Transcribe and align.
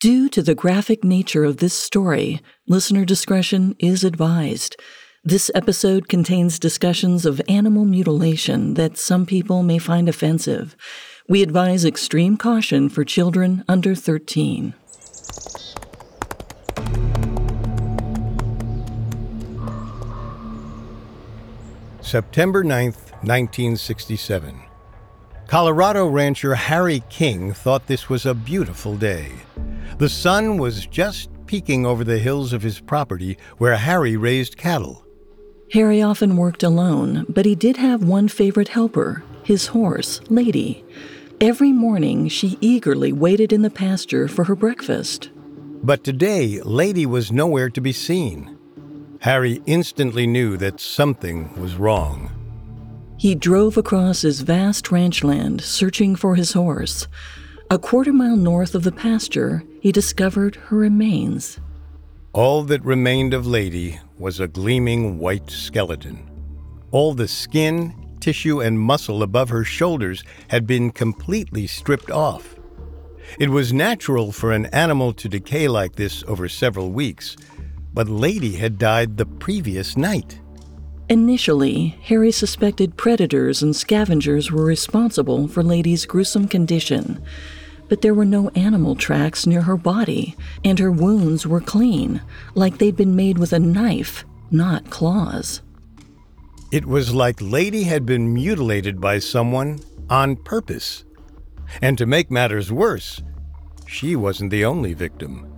Due 0.00 0.28
to 0.28 0.44
the 0.44 0.54
graphic 0.54 1.02
nature 1.02 1.42
of 1.42 1.56
this 1.56 1.74
story, 1.74 2.40
listener 2.68 3.04
discretion 3.04 3.74
is 3.80 4.04
advised. 4.04 4.76
This 5.24 5.50
episode 5.56 6.08
contains 6.08 6.60
discussions 6.60 7.26
of 7.26 7.42
animal 7.48 7.84
mutilation 7.84 8.74
that 8.74 8.96
some 8.96 9.26
people 9.26 9.64
may 9.64 9.78
find 9.78 10.08
offensive. 10.08 10.76
We 11.28 11.42
advise 11.42 11.84
extreme 11.84 12.36
caution 12.36 12.88
for 12.88 13.02
children 13.04 13.64
under 13.66 13.96
13. 13.96 14.72
September 22.00 22.62
9th, 22.62 23.10
1967. 23.26 24.67
Colorado 25.48 26.06
rancher 26.06 26.54
Harry 26.54 27.02
King 27.08 27.54
thought 27.54 27.86
this 27.86 28.10
was 28.10 28.26
a 28.26 28.34
beautiful 28.34 28.98
day. 28.98 29.32
The 29.96 30.10
sun 30.10 30.58
was 30.58 30.84
just 30.84 31.30
peeking 31.46 31.86
over 31.86 32.04
the 32.04 32.18
hills 32.18 32.52
of 32.52 32.60
his 32.60 32.80
property 32.80 33.38
where 33.56 33.74
Harry 33.74 34.18
raised 34.18 34.58
cattle. 34.58 35.06
Harry 35.72 36.02
often 36.02 36.36
worked 36.36 36.62
alone, 36.62 37.24
but 37.30 37.46
he 37.46 37.54
did 37.54 37.78
have 37.78 38.04
one 38.04 38.28
favorite 38.28 38.68
helper 38.68 39.24
his 39.42 39.68
horse, 39.68 40.20
Lady. 40.28 40.84
Every 41.40 41.72
morning, 41.72 42.28
she 42.28 42.58
eagerly 42.60 43.14
waited 43.14 43.50
in 43.50 43.62
the 43.62 43.70
pasture 43.70 44.28
for 44.28 44.44
her 44.44 44.54
breakfast. 44.54 45.30
But 45.82 46.04
today, 46.04 46.60
Lady 46.60 47.06
was 47.06 47.32
nowhere 47.32 47.70
to 47.70 47.80
be 47.80 47.92
seen. 47.92 48.58
Harry 49.20 49.62
instantly 49.64 50.26
knew 50.26 50.58
that 50.58 50.78
something 50.78 51.58
was 51.58 51.76
wrong. 51.76 52.37
He 53.18 53.34
drove 53.34 53.76
across 53.76 54.22
his 54.22 54.42
vast 54.42 54.92
ranch 54.92 55.24
land 55.24 55.60
searching 55.60 56.14
for 56.14 56.36
his 56.36 56.52
horse. 56.52 57.08
A 57.68 57.76
quarter 57.76 58.12
mile 58.12 58.36
north 58.36 58.76
of 58.76 58.84
the 58.84 58.92
pasture, 58.92 59.64
he 59.80 59.90
discovered 59.90 60.54
her 60.54 60.76
remains. 60.76 61.58
All 62.32 62.62
that 62.62 62.84
remained 62.84 63.34
of 63.34 63.44
Lady 63.44 63.98
was 64.18 64.38
a 64.38 64.46
gleaming 64.46 65.18
white 65.18 65.50
skeleton. 65.50 66.30
All 66.92 67.12
the 67.12 67.26
skin, 67.26 68.16
tissue, 68.20 68.60
and 68.60 68.78
muscle 68.78 69.24
above 69.24 69.48
her 69.48 69.64
shoulders 69.64 70.22
had 70.46 70.64
been 70.64 70.92
completely 70.92 71.66
stripped 71.66 72.12
off. 72.12 72.54
It 73.40 73.50
was 73.50 73.72
natural 73.72 74.30
for 74.30 74.52
an 74.52 74.66
animal 74.66 75.12
to 75.14 75.28
decay 75.28 75.66
like 75.66 75.96
this 75.96 76.22
over 76.28 76.48
several 76.48 76.92
weeks, 76.92 77.36
but 77.92 78.08
Lady 78.08 78.54
had 78.54 78.78
died 78.78 79.16
the 79.16 79.26
previous 79.26 79.96
night. 79.96 80.40
Initially, 81.10 81.98
Harry 82.02 82.30
suspected 82.30 82.98
predators 82.98 83.62
and 83.62 83.74
scavengers 83.74 84.52
were 84.52 84.64
responsible 84.64 85.48
for 85.48 85.62
Lady's 85.62 86.04
gruesome 86.04 86.46
condition, 86.46 87.24
but 87.88 88.02
there 88.02 88.12
were 88.12 88.26
no 88.26 88.50
animal 88.50 88.94
tracks 88.94 89.46
near 89.46 89.62
her 89.62 89.78
body, 89.78 90.36
and 90.62 90.78
her 90.78 90.92
wounds 90.92 91.46
were 91.46 91.62
clean, 91.62 92.20
like 92.54 92.76
they'd 92.76 92.96
been 92.96 93.16
made 93.16 93.38
with 93.38 93.54
a 93.54 93.58
knife, 93.58 94.26
not 94.50 94.90
claws. 94.90 95.62
It 96.70 96.84
was 96.84 97.14
like 97.14 97.40
Lady 97.40 97.84
had 97.84 98.04
been 98.04 98.34
mutilated 98.34 99.00
by 99.00 99.18
someone 99.18 99.80
on 100.10 100.36
purpose. 100.36 101.06
And 101.80 101.96
to 101.96 102.04
make 102.04 102.30
matters 102.30 102.70
worse, 102.70 103.22
she 103.86 104.14
wasn't 104.14 104.50
the 104.50 104.66
only 104.66 104.92
victim. 104.92 105.50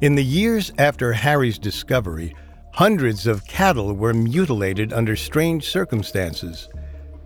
In 0.00 0.14
the 0.14 0.24
years 0.24 0.72
after 0.78 1.12
Harry's 1.12 1.58
discovery, 1.58 2.34
hundreds 2.74 3.28
of 3.28 3.46
cattle 3.46 3.92
were 3.92 4.12
mutilated 4.12 4.92
under 4.92 5.14
strange 5.14 5.68
circumstances, 5.70 6.68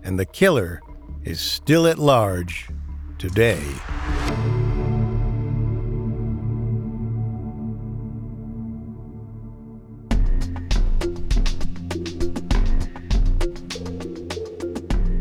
and 0.03 0.19
the 0.19 0.25
killer 0.25 0.79
is 1.23 1.41
still 1.41 1.87
at 1.87 1.97
large 1.97 2.69
today. 3.17 3.59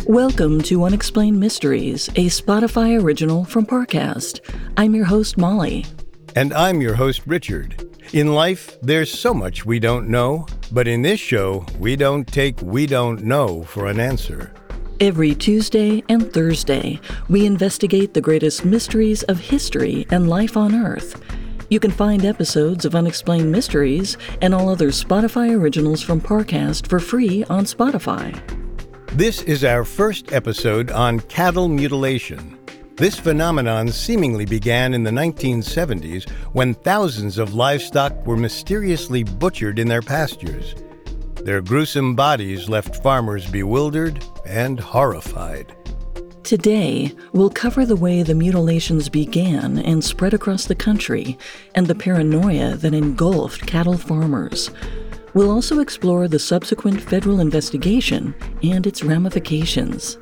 Welcome 0.06 0.60
to 0.64 0.84
Unexplained 0.84 1.40
Mysteries, 1.40 2.08
a 2.08 2.26
Spotify 2.26 3.02
original 3.02 3.46
from 3.46 3.64
Parcast. 3.64 4.40
I'm 4.76 4.94
your 4.94 5.06
host, 5.06 5.38
Molly. 5.38 5.86
And 6.36 6.52
I'm 6.52 6.82
your 6.82 6.96
host, 6.96 7.22
Richard. 7.26 7.87
In 8.14 8.32
life, 8.32 8.80
there's 8.80 9.10
so 9.10 9.34
much 9.34 9.66
we 9.66 9.78
don't 9.78 10.08
know, 10.08 10.46
but 10.72 10.88
in 10.88 11.02
this 11.02 11.20
show, 11.20 11.66
we 11.78 11.94
don't 11.94 12.26
take 12.26 12.58
we 12.62 12.86
don't 12.86 13.22
know 13.22 13.64
for 13.64 13.86
an 13.86 14.00
answer. 14.00 14.54
Every 14.98 15.34
Tuesday 15.34 16.02
and 16.08 16.32
Thursday, 16.32 17.00
we 17.28 17.44
investigate 17.44 18.14
the 18.14 18.22
greatest 18.22 18.64
mysteries 18.64 19.24
of 19.24 19.38
history 19.38 20.06
and 20.10 20.26
life 20.26 20.56
on 20.56 20.74
Earth. 20.74 21.22
You 21.68 21.80
can 21.80 21.90
find 21.90 22.24
episodes 22.24 22.86
of 22.86 22.94
Unexplained 22.94 23.52
Mysteries 23.52 24.16
and 24.40 24.54
all 24.54 24.70
other 24.70 24.88
Spotify 24.88 25.54
originals 25.54 26.00
from 26.00 26.18
Parcast 26.18 26.86
for 26.86 27.00
free 27.00 27.44
on 27.44 27.66
Spotify. 27.66 28.34
This 29.12 29.42
is 29.42 29.64
our 29.64 29.84
first 29.84 30.32
episode 30.32 30.90
on 30.90 31.20
cattle 31.20 31.68
mutilation. 31.68 32.57
This 32.98 33.16
phenomenon 33.16 33.92
seemingly 33.92 34.44
began 34.44 34.92
in 34.92 35.04
the 35.04 35.12
1970s 35.12 36.28
when 36.52 36.74
thousands 36.74 37.38
of 37.38 37.54
livestock 37.54 38.26
were 38.26 38.36
mysteriously 38.36 39.22
butchered 39.22 39.78
in 39.78 39.86
their 39.86 40.02
pastures. 40.02 40.74
Their 41.44 41.60
gruesome 41.60 42.16
bodies 42.16 42.68
left 42.68 43.00
farmers 43.00 43.48
bewildered 43.48 44.24
and 44.44 44.80
horrified. 44.80 45.76
Today, 46.42 47.14
we'll 47.32 47.50
cover 47.50 47.86
the 47.86 47.94
way 47.94 48.24
the 48.24 48.34
mutilations 48.34 49.08
began 49.08 49.78
and 49.78 50.02
spread 50.02 50.34
across 50.34 50.64
the 50.64 50.74
country 50.74 51.38
and 51.76 51.86
the 51.86 51.94
paranoia 51.94 52.74
that 52.74 52.94
engulfed 52.94 53.64
cattle 53.64 53.96
farmers. 53.96 54.72
We'll 55.34 55.52
also 55.52 55.78
explore 55.78 56.26
the 56.26 56.40
subsequent 56.40 57.00
federal 57.00 57.38
investigation 57.38 58.34
and 58.60 58.88
its 58.88 59.04
ramifications. 59.04 60.18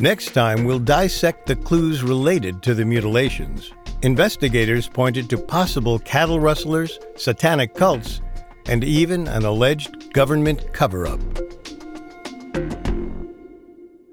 Next 0.00 0.34
time, 0.34 0.64
we'll 0.64 0.80
dissect 0.80 1.46
the 1.46 1.54
clues 1.54 2.02
related 2.02 2.62
to 2.64 2.74
the 2.74 2.84
mutilations. 2.84 3.72
Investigators 4.02 4.88
pointed 4.88 5.30
to 5.30 5.38
possible 5.38 6.00
cattle 6.00 6.40
rustlers, 6.40 6.98
satanic 7.16 7.74
cults, 7.74 8.20
and 8.66 8.82
even 8.82 9.28
an 9.28 9.44
alleged 9.44 10.12
government 10.12 10.72
cover 10.72 11.06
up. 11.06 11.20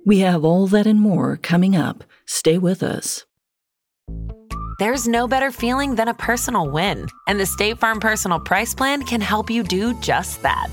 We 0.06 0.20
have 0.20 0.46
all 0.46 0.68
that 0.68 0.86
and 0.86 1.02
more 1.02 1.38
coming 1.38 1.76
up. 1.76 2.04
Stay 2.26 2.60
with 2.60 2.84
us. 2.84 3.26
There's 4.78 5.08
no 5.08 5.28
better 5.28 5.52
feeling 5.52 5.96
than 5.96 6.08
a 6.08 6.14
personal 6.14 6.70
win, 6.70 7.08
and 7.28 7.40
the 7.40 7.46
State 7.46 7.80
Farm 7.80 8.00
Personal 8.00 8.40
Price 8.40 8.74
Plan 8.74 9.04
can 9.04 9.22
help 9.22 9.50
you 9.50 9.64
do 9.64 10.00
just 10.00 10.42
that. 10.44 10.70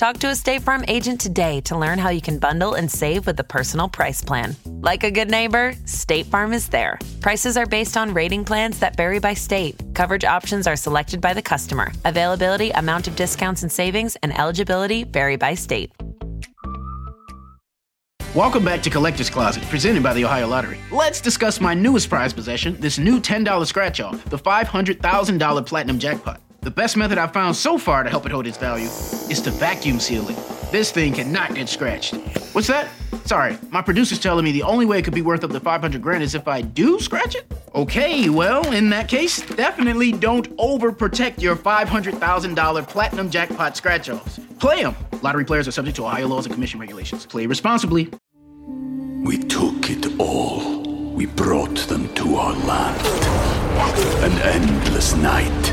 Talk 0.00 0.16
to 0.20 0.28
a 0.28 0.34
State 0.34 0.62
Farm 0.62 0.82
agent 0.88 1.20
today 1.20 1.60
to 1.60 1.76
learn 1.76 1.98
how 1.98 2.08
you 2.08 2.22
can 2.22 2.38
bundle 2.38 2.72
and 2.72 2.90
save 2.90 3.26
with 3.26 3.36
the 3.36 3.44
Personal 3.44 3.86
Price 3.86 4.24
Plan. 4.24 4.56
Like 4.64 5.04
a 5.04 5.10
good 5.10 5.30
neighbor, 5.30 5.74
State 5.84 6.24
Farm 6.24 6.54
is 6.54 6.70
there. 6.70 6.98
Prices 7.20 7.58
are 7.58 7.66
based 7.66 7.98
on 7.98 8.14
rating 8.14 8.42
plans 8.46 8.78
that 8.78 8.96
vary 8.96 9.18
by 9.18 9.34
state. 9.34 9.76
Coverage 9.92 10.24
options 10.24 10.66
are 10.66 10.74
selected 10.74 11.20
by 11.20 11.34
the 11.34 11.42
customer. 11.42 11.92
Availability, 12.06 12.70
amount 12.70 13.08
of 13.08 13.14
discounts 13.14 13.60
and 13.60 13.70
savings, 13.70 14.16
and 14.22 14.34
eligibility 14.38 15.04
vary 15.04 15.36
by 15.36 15.52
state. 15.52 15.92
Welcome 18.34 18.64
back 18.64 18.82
to 18.84 18.88
Collector's 18.88 19.28
Closet, 19.28 19.64
presented 19.64 20.02
by 20.02 20.14
the 20.14 20.24
Ohio 20.24 20.46
Lottery. 20.46 20.78
Let's 20.90 21.20
discuss 21.20 21.60
my 21.60 21.74
newest 21.74 22.08
prize 22.08 22.32
possession, 22.32 22.80
this 22.80 22.98
new 22.98 23.20
$10 23.20 23.66
scratch 23.66 24.00
off, 24.00 24.24
the 24.30 24.38
$500,000 24.38 25.66
Platinum 25.66 25.98
Jackpot. 25.98 26.40
The 26.62 26.70
best 26.70 26.96
method 26.96 27.16
I've 27.16 27.32
found 27.32 27.56
so 27.56 27.78
far 27.78 28.02
to 28.02 28.10
help 28.10 28.26
it 28.26 28.32
hold 28.32 28.46
its 28.46 28.58
value 28.58 28.84
is 28.84 29.40
to 29.42 29.50
vacuum 29.50 29.98
seal 29.98 30.28
it. 30.28 30.36
This 30.70 30.92
thing 30.92 31.14
cannot 31.14 31.54
get 31.54 31.70
scratched. 31.70 32.14
What's 32.52 32.68
that? 32.68 32.88
Sorry, 33.24 33.56
my 33.70 33.80
producer's 33.80 34.18
telling 34.18 34.44
me 34.44 34.52
the 34.52 34.62
only 34.62 34.84
way 34.84 34.98
it 34.98 35.04
could 35.04 35.14
be 35.14 35.22
worth 35.22 35.42
up 35.42 35.52
to 35.52 35.60
500 35.60 36.02
grand 36.02 36.22
is 36.22 36.34
if 36.34 36.46
I 36.46 36.60
do 36.60 37.00
scratch 37.00 37.34
it? 37.34 37.50
Okay, 37.74 38.28
well, 38.28 38.70
in 38.72 38.90
that 38.90 39.08
case, 39.08 39.40
definitely 39.40 40.12
don't 40.12 40.54
overprotect 40.58 41.40
your 41.40 41.56
$500,000 41.56 42.88
Platinum 42.88 43.30
Jackpot 43.30 43.76
scratch 43.76 44.10
offs. 44.10 44.38
Play 44.58 44.82
them! 44.82 44.94
Lottery 45.22 45.46
players 45.46 45.66
are 45.66 45.72
subject 45.72 45.96
to 45.96 46.04
Ohio 46.04 46.26
laws 46.28 46.44
and 46.44 46.54
commission 46.54 46.78
regulations. 46.78 47.24
Play 47.24 47.46
responsibly. 47.46 48.10
We 49.24 49.38
took 49.38 49.88
it 49.88 50.18
all. 50.20 50.80
We 51.14 51.26
brought 51.26 51.76
them 51.88 52.12
to 52.14 52.36
our 52.36 52.52
land. 52.52 53.06
An 54.24 54.32
endless 54.42 55.14
night, 55.14 55.72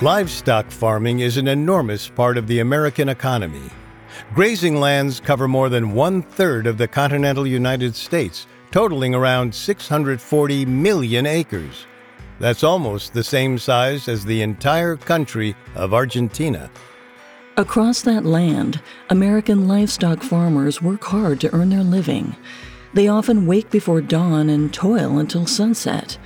Livestock 0.00 0.70
farming 0.70 1.18
is 1.18 1.38
an 1.38 1.48
enormous 1.48 2.08
part 2.08 2.38
of 2.38 2.46
the 2.46 2.60
American 2.60 3.08
economy. 3.08 3.68
Grazing 4.32 4.78
lands 4.78 5.18
cover 5.18 5.48
more 5.48 5.68
than 5.68 5.90
one 5.90 6.22
third 6.22 6.68
of 6.68 6.78
the 6.78 6.86
continental 6.86 7.44
United 7.44 7.96
States, 7.96 8.46
totaling 8.70 9.12
around 9.12 9.52
640 9.52 10.66
million 10.66 11.26
acres. 11.26 11.86
That's 12.38 12.62
almost 12.62 13.12
the 13.12 13.24
same 13.24 13.58
size 13.58 14.06
as 14.06 14.24
the 14.24 14.40
entire 14.40 14.94
country 14.94 15.56
of 15.74 15.92
Argentina. 15.92 16.70
Across 17.56 18.02
that 18.02 18.24
land, 18.24 18.80
American 19.10 19.66
livestock 19.66 20.22
farmers 20.22 20.80
work 20.80 21.02
hard 21.02 21.40
to 21.40 21.52
earn 21.52 21.70
their 21.70 21.82
living. 21.82 22.36
They 22.94 23.08
often 23.08 23.46
wake 23.46 23.68
before 23.68 24.00
dawn 24.00 24.48
and 24.48 24.72
toil 24.72 25.18
until 25.18 25.44
sunset. 25.44 26.18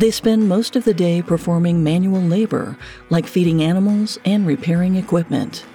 They 0.00 0.10
spend 0.10 0.48
most 0.48 0.76
of 0.76 0.84
the 0.84 0.94
day 0.94 1.20
performing 1.20 1.84
manual 1.84 2.22
labor, 2.22 2.78
like 3.10 3.26
feeding 3.26 3.62
animals 3.62 4.18
and 4.24 4.46
repairing 4.46 4.96
equipment. 4.96 5.66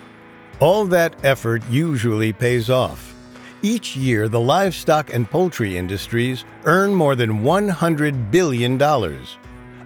All 0.60 0.86
that 0.86 1.24
effort 1.24 1.62
usually 1.70 2.34
pays 2.34 2.72
off. 2.72 3.14
Each 3.62 3.96
year, 3.96 4.28
the 4.28 4.40
livestock 4.40 5.14
and 5.14 5.30
poultry 5.30 5.78
industries 5.78 6.44
earn 6.64 6.96
more 6.96 7.16
than 7.16 7.44
$100 7.44 8.32
billion. 8.32 8.82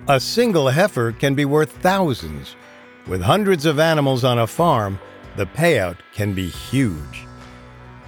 A 0.08 0.20
single 0.22 0.70
heifer 0.70 1.12
can 1.12 1.36
be 1.36 1.44
worth 1.44 1.74
thousands. 1.82 2.56
With 3.08 3.22
hundreds 3.22 3.66
of 3.66 3.78
animals 3.78 4.24
on 4.24 4.40
a 4.40 4.48
farm, 4.48 5.02
the 5.36 5.48
payout 5.48 5.98
can 6.14 6.34
be 6.34 6.48
huge. 6.48 7.26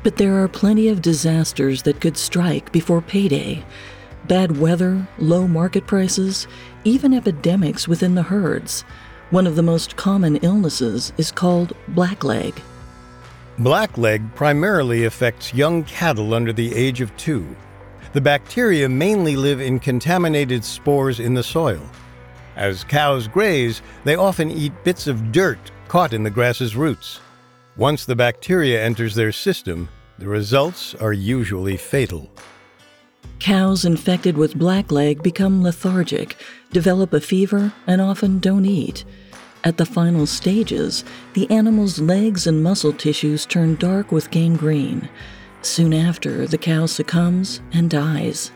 But 0.02 0.16
there 0.16 0.42
are 0.42 0.48
plenty 0.48 0.88
of 0.88 1.02
disasters 1.02 1.84
that 1.84 2.00
could 2.00 2.16
strike 2.16 2.72
before 2.72 3.02
payday 3.02 3.66
bad 4.32 4.56
weather, 4.58 5.06
low 5.20 5.46
market 5.46 5.86
prices, 5.86 6.48
even 6.86 7.14
epidemics 7.14 7.86
within 7.86 8.16
the 8.16 8.24
herds. 8.24 8.84
One 9.30 9.46
of 9.46 9.58
the 9.58 9.62
most 9.62 9.98
common 9.98 10.38
illnesses 10.38 11.12
is 11.18 11.34
called 11.34 11.74
blackleg. 11.90 12.58
Blackleg 13.60 14.34
primarily 14.34 15.04
affects 15.04 15.54
young 15.54 15.84
cattle 15.84 16.34
under 16.34 16.54
the 16.54 16.74
age 16.74 17.02
of 17.02 17.14
two. 17.18 17.46
The 18.14 18.22
bacteria 18.22 18.88
mainly 18.88 19.36
live 19.36 19.60
in 19.60 19.82
contaminated 19.82 20.64
spores 20.64 21.20
in 21.20 21.34
the 21.34 21.44
soil. 21.44 21.82
As 22.56 22.86
cows 22.86 23.28
graze, 23.28 23.82
they 24.06 24.16
often 24.16 24.50
eat 24.50 24.86
bits 24.86 25.08
of 25.08 25.34
dirt 25.34 25.60
caught 25.90 26.14
in 26.14 26.24
the 26.24 26.30
grass's 26.30 26.74
roots. 26.74 27.20
Once 27.76 28.06
the 28.06 28.16
bacteria 28.16 28.82
enters 28.82 29.14
their 29.14 29.34
system, 29.34 29.90
the 30.20 30.28
results 30.30 30.96
are 30.96 31.12
usually 31.12 31.76
fatal. 31.76 32.32
Cows 33.42 33.86
infected 33.86 34.38
with 34.38 34.54
blackleg 34.54 35.24
become 35.24 35.64
lethargic, 35.64 36.38
develop 36.70 37.12
a 37.12 37.20
fever, 37.20 37.74
and 37.88 38.00
often 38.00 38.38
don't 38.38 38.68
eat. 38.68 39.04
At 39.64 39.78
the 39.78 39.86
final 39.86 40.28
stages, 40.28 41.04
the 41.34 41.50
animal's 41.50 41.98
legs 41.98 42.46
and 42.46 42.62
muscle 42.62 42.94
tissues 42.94 43.48
turn 43.48 43.78
dark 43.78 44.12
with 44.12 44.30
gangrene. 44.30 45.10
Soon 45.64 45.92
after, 45.92 46.46
the 46.46 46.60
cow 46.60 46.86
succumbs 46.86 47.62
and 47.74 47.90
dies. 47.90 48.52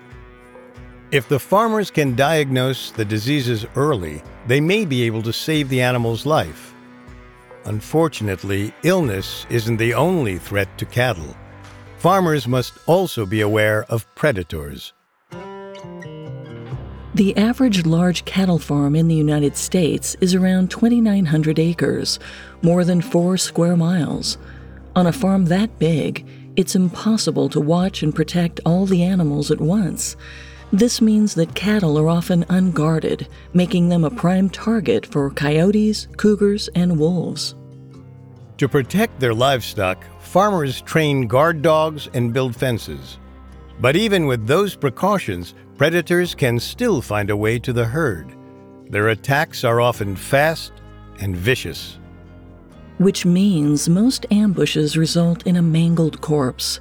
If 1.09 1.27
the 1.27 1.39
farmers 1.39 1.89
can 1.89 2.15
diagnose 2.15 2.91
the 2.91 3.05
diseases 3.05 3.65
early, 3.75 4.21
they 4.45 4.61
may 4.61 4.85
be 4.85 5.01
able 5.01 5.23
to 5.23 5.33
save 5.33 5.67
the 5.69 5.81
animal's 5.81 6.27
life. 6.27 6.75
Unfortunately, 7.65 8.71
illness 8.83 9.47
isn't 9.49 9.77
the 9.77 9.95
only 9.95 10.37
threat 10.37 10.77
to 10.77 10.85
cattle. 10.85 11.35
Farmers 12.05 12.47
must 12.47 12.77
also 12.85 13.25
be 13.25 13.41
aware 13.41 13.83
of 13.85 14.05
predators. 14.13 14.93
The 17.15 17.33
average 17.35 17.87
large 17.87 18.25
cattle 18.25 18.59
farm 18.59 18.95
in 18.95 19.07
the 19.07 19.15
United 19.15 19.57
States 19.57 20.15
is 20.21 20.35
around 20.35 20.69
2,900 20.69 21.57
acres, 21.57 22.19
more 22.61 22.83
than 22.83 23.01
four 23.01 23.37
square 23.37 23.75
miles. 23.75 24.37
On 24.95 25.07
a 25.07 25.11
farm 25.11 25.45
that 25.45 25.79
big, 25.79 26.27
it's 26.55 26.75
impossible 26.75 27.49
to 27.49 27.59
watch 27.59 28.03
and 28.03 28.13
protect 28.13 28.59
all 28.67 28.85
the 28.85 29.01
animals 29.01 29.49
at 29.49 29.59
once. 29.59 30.15
This 30.71 31.01
means 31.01 31.33
that 31.33 31.55
cattle 31.55 31.97
are 31.97 32.07
often 32.07 32.45
unguarded, 32.49 33.27
making 33.53 33.89
them 33.89 34.03
a 34.03 34.11
prime 34.11 34.51
target 34.51 35.07
for 35.07 35.31
coyotes, 35.31 36.07
cougars, 36.17 36.69
and 36.75 36.99
wolves. 36.99 37.55
To 38.57 38.69
protect 38.69 39.19
their 39.19 39.33
livestock, 39.33 40.05
farmers 40.21 40.81
train 40.81 41.27
guard 41.27 41.61
dogs 41.61 42.07
and 42.13 42.33
build 42.33 42.55
fences. 42.55 43.19
But 43.81 43.97
even 43.97 44.27
with 44.27 44.47
those 44.47 44.77
precautions, 44.77 45.53
predators 45.77 46.33
can 46.33 46.57
still 46.59 47.01
find 47.01 47.29
a 47.29 47.35
way 47.35 47.59
to 47.59 47.73
the 47.73 47.83
herd. 47.83 48.33
Their 48.89 49.09
attacks 49.09 49.65
are 49.65 49.81
often 49.81 50.15
fast 50.15 50.71
and 51.19 51.35
vicious. 51.35 51.99
Which 52.97 53.25
means 53.25 53.89
most 53.89 54.25
ambushes 54.31 54.95
result 54.95 55.45
in 55.45 55.57
a 55.57 55.61
mangled 55.61 56.21
corpse. 56.21 56.79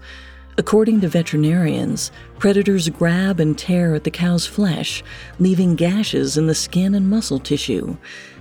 According 0.56 1.00
to 1.00 1.09
veterinarians, 1.09 2.12
predators 2.38 2.88
grab 2.88 3.41
and 3.41 3.59
tear 3.59 3.97
at 3.97 4.05
the 4.05 4.12
cow's 4.12 4.47
flesh, 4.47 5.03
leaving 5.41 5.75
gashes 5.75 6.37
in 6.37 6.47
the 6.47 6.55
skin 6.55 6.94
and 6.94 7.11
muscle 7.11 7.41
tissue. 7.41 7.97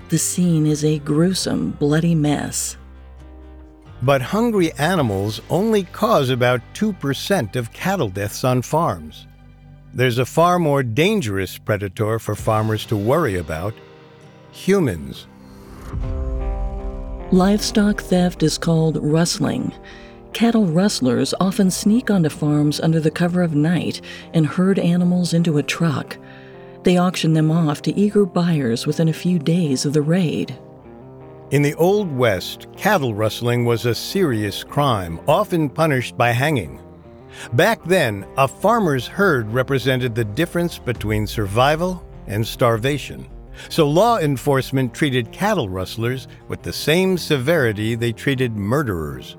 The 0.10 0.20
scene 0.20 0.68
is 0.68 0.86
a 0.86 1.00
gruesome, 1.00 1.72
bloody 1.72 2.14
mess. 2.14 2.78
But 4.04 4.22
hungry 4.22 4.74
animals 4.74 5.40
only 5.50 5.84
cause 5.84 6.30
about 6.30 6.60
2% 6.74 7.56
of 7.56 7.72
cattle 7.72 8.10
deaths 8.10 8.44
on 8.44 8.62
farms. 8.62 9.28
There's 9.94 10.18
a 10.18 10.26
far 10.26 10.60
more 10.60 10.84
dangerous 10.84 11.58
predator 11.58 12.20
for 12.20 12.36
farmers 12.36 12.86
to 12.88 12.98
worry 12.98 13.38
about 13.38 13.74
humans. 14.52 15.26
Livestock 17.32 18.02
theft 18.02 18.44
is 18.44 18.58
called 18.58 18.98
rustling. 19.02 19.72
Cattle 20.34 20.66
rustlers 20.66 21.34
often 21.40 21.72
sneak 21.72 22.12
onto 22.12 22.28
farms 22.28 22.82
under 22.82 23.00
the 23.00 23.10
cover 23.10 23.42
of 23.42 23.56
night 23.56 24.02
and 24.34 24.46
herd 24.46 24.80
animals 24.80 25.34
into 25.34 25.58
a 25.58 25.64
truck. 25.64 26.18
They 26.84 26.98
auction 26.98 27.34
them 27.34 27.52
off 27.52 27.82
to 27.84 27.98
eager 27.98 28.26
buyers 28.26 28.86
within 28.86 29.08
a 29.08 29.14
few 29.14 29.40
days 29.40 29.86
of 29.86 29.94
the 29.94 30.02
raid. 30.02 30.58
In 31.54 31.62
the 31.62 31.76
Old 31.76 32.12
West, 32.12 32.66
cattle 32.76 33.14
rustling 33.14 33.64
was 33.64 33.86
a 33.86 33.94
serious 33.94 34.64
crime, 34.64 35.20
often 35.28 35.70
punished 35.70 36.18
by 36.18 36.32
hanging. 36.32 36.82
Back 37.54 37.84
then, 37.84 38.26
a 38.38 38.48
farmer's 38.48 39.06
herd 39.06 39.48
represented 39.54 40.16
the 40.16 40.26
difference 40.26 40.80
between 40.80 41.28
survival 41.28 42.04
and 42.26 42.44
starvation. 42.44 43.28
So 43.70 43.88
law 43.88 44.18
enforcement 44.18 44.96
treated 44.96 45.32
cattle 45.32 45.70
rustlers 45.70 46.28
with 46.48 46.64
the 46.64 46.74
same 46.74 47.20
severity 47.20 47.94
they 47.94 48.14
treated 48.14 48.56
murderers. 48.56 49.38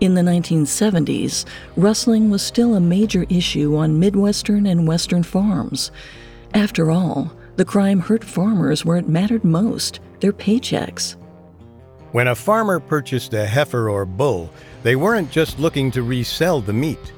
In 0.00 0.14
the 0.14 0.22
1970s, 0.22 1.44
rustling 1.76 2.28
was 2.28 2.42
still 2.42 2.74
a 2.74 2.80
major 2.80 3.24
issue 3.28 3.76
on 3.76 4.00
Midwestern 4.00 4.66
and 4.66 4.88
Western 4.88 5.22
farms. 5.22 5.92
After 6.54 6.90
all, 6.90 7.30
the 7.54 7.64
crime 7.64 8.00
hurt 8.00 8.24
farmers 8.24 8.84
where 8.84 8.96
it 8.96 9.08
mattered 9.08 9.44
most 9.44 10.00
their 10.24 10.32
paychecks. 10.32 11.16
When 12.12 12.28
a 12.28 12.34
farmer 12.34 12.80
purchased 12.80 13.34
a 13.34 13.44
heifer 13.44 13.90
or 13.90 14.06
bull, 14.06 14.50
they 14.82 14.96
weren't 14.96 15.30
just 15.30 15.58
looking 15.58 15.90
to 15.90 16.02
resell 16.02 16.62
the 16.62 16.72
meat. 16.72 17.12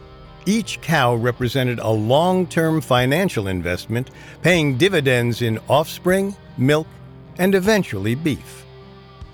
Each 0.44 0.80
cow 0.80 1.14
represented 1.14 1.78
a 1.78 1.88
long 1.88 2.48
term 2.48 2.80
financial 2.80 3.46
investment, 3.46 4.10
paying 4.42 4.76
dividends 4.76 5.40
in 5.40 5.60
offspring, 5.68 6.34
milk, 6.58 6.88
and 7.38 7.54
eventually 7.54 8.16
beef. 8.16 8.64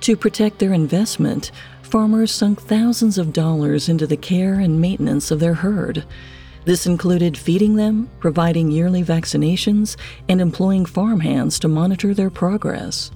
To 0.03 0.19
protect 0.19 0.59
their 0.59 0.75
investment, 0.75 1.51
farmers 1.81 2.31
sunk 2.31 2.61
thousands 2.61 3.17
of 3.17 3.33
dollars 3.33 3.89
into 3.89 4.07
the 4.07 4.19
care 4.19 4.61
and 4.61 4.83
maintenance 4.83 5.31
of 5.31 5.41
their 5.41 5.55
herd. 5.55 6.05
This 6.67 6.85
included 6.87 7.39
feeding 7.39 7.77
them, 7.77 8.11
providing 8.21 8.71
yearly 8.71 9.03
vaccinations, 9.03 9.97
and 10.29 10.43
employing 10.43 10.85
farmhands 10.85 11.59
to 11.61 11.69
monitor 11.69 12.13
their 12.13 12.29
progress. 12.29 13.11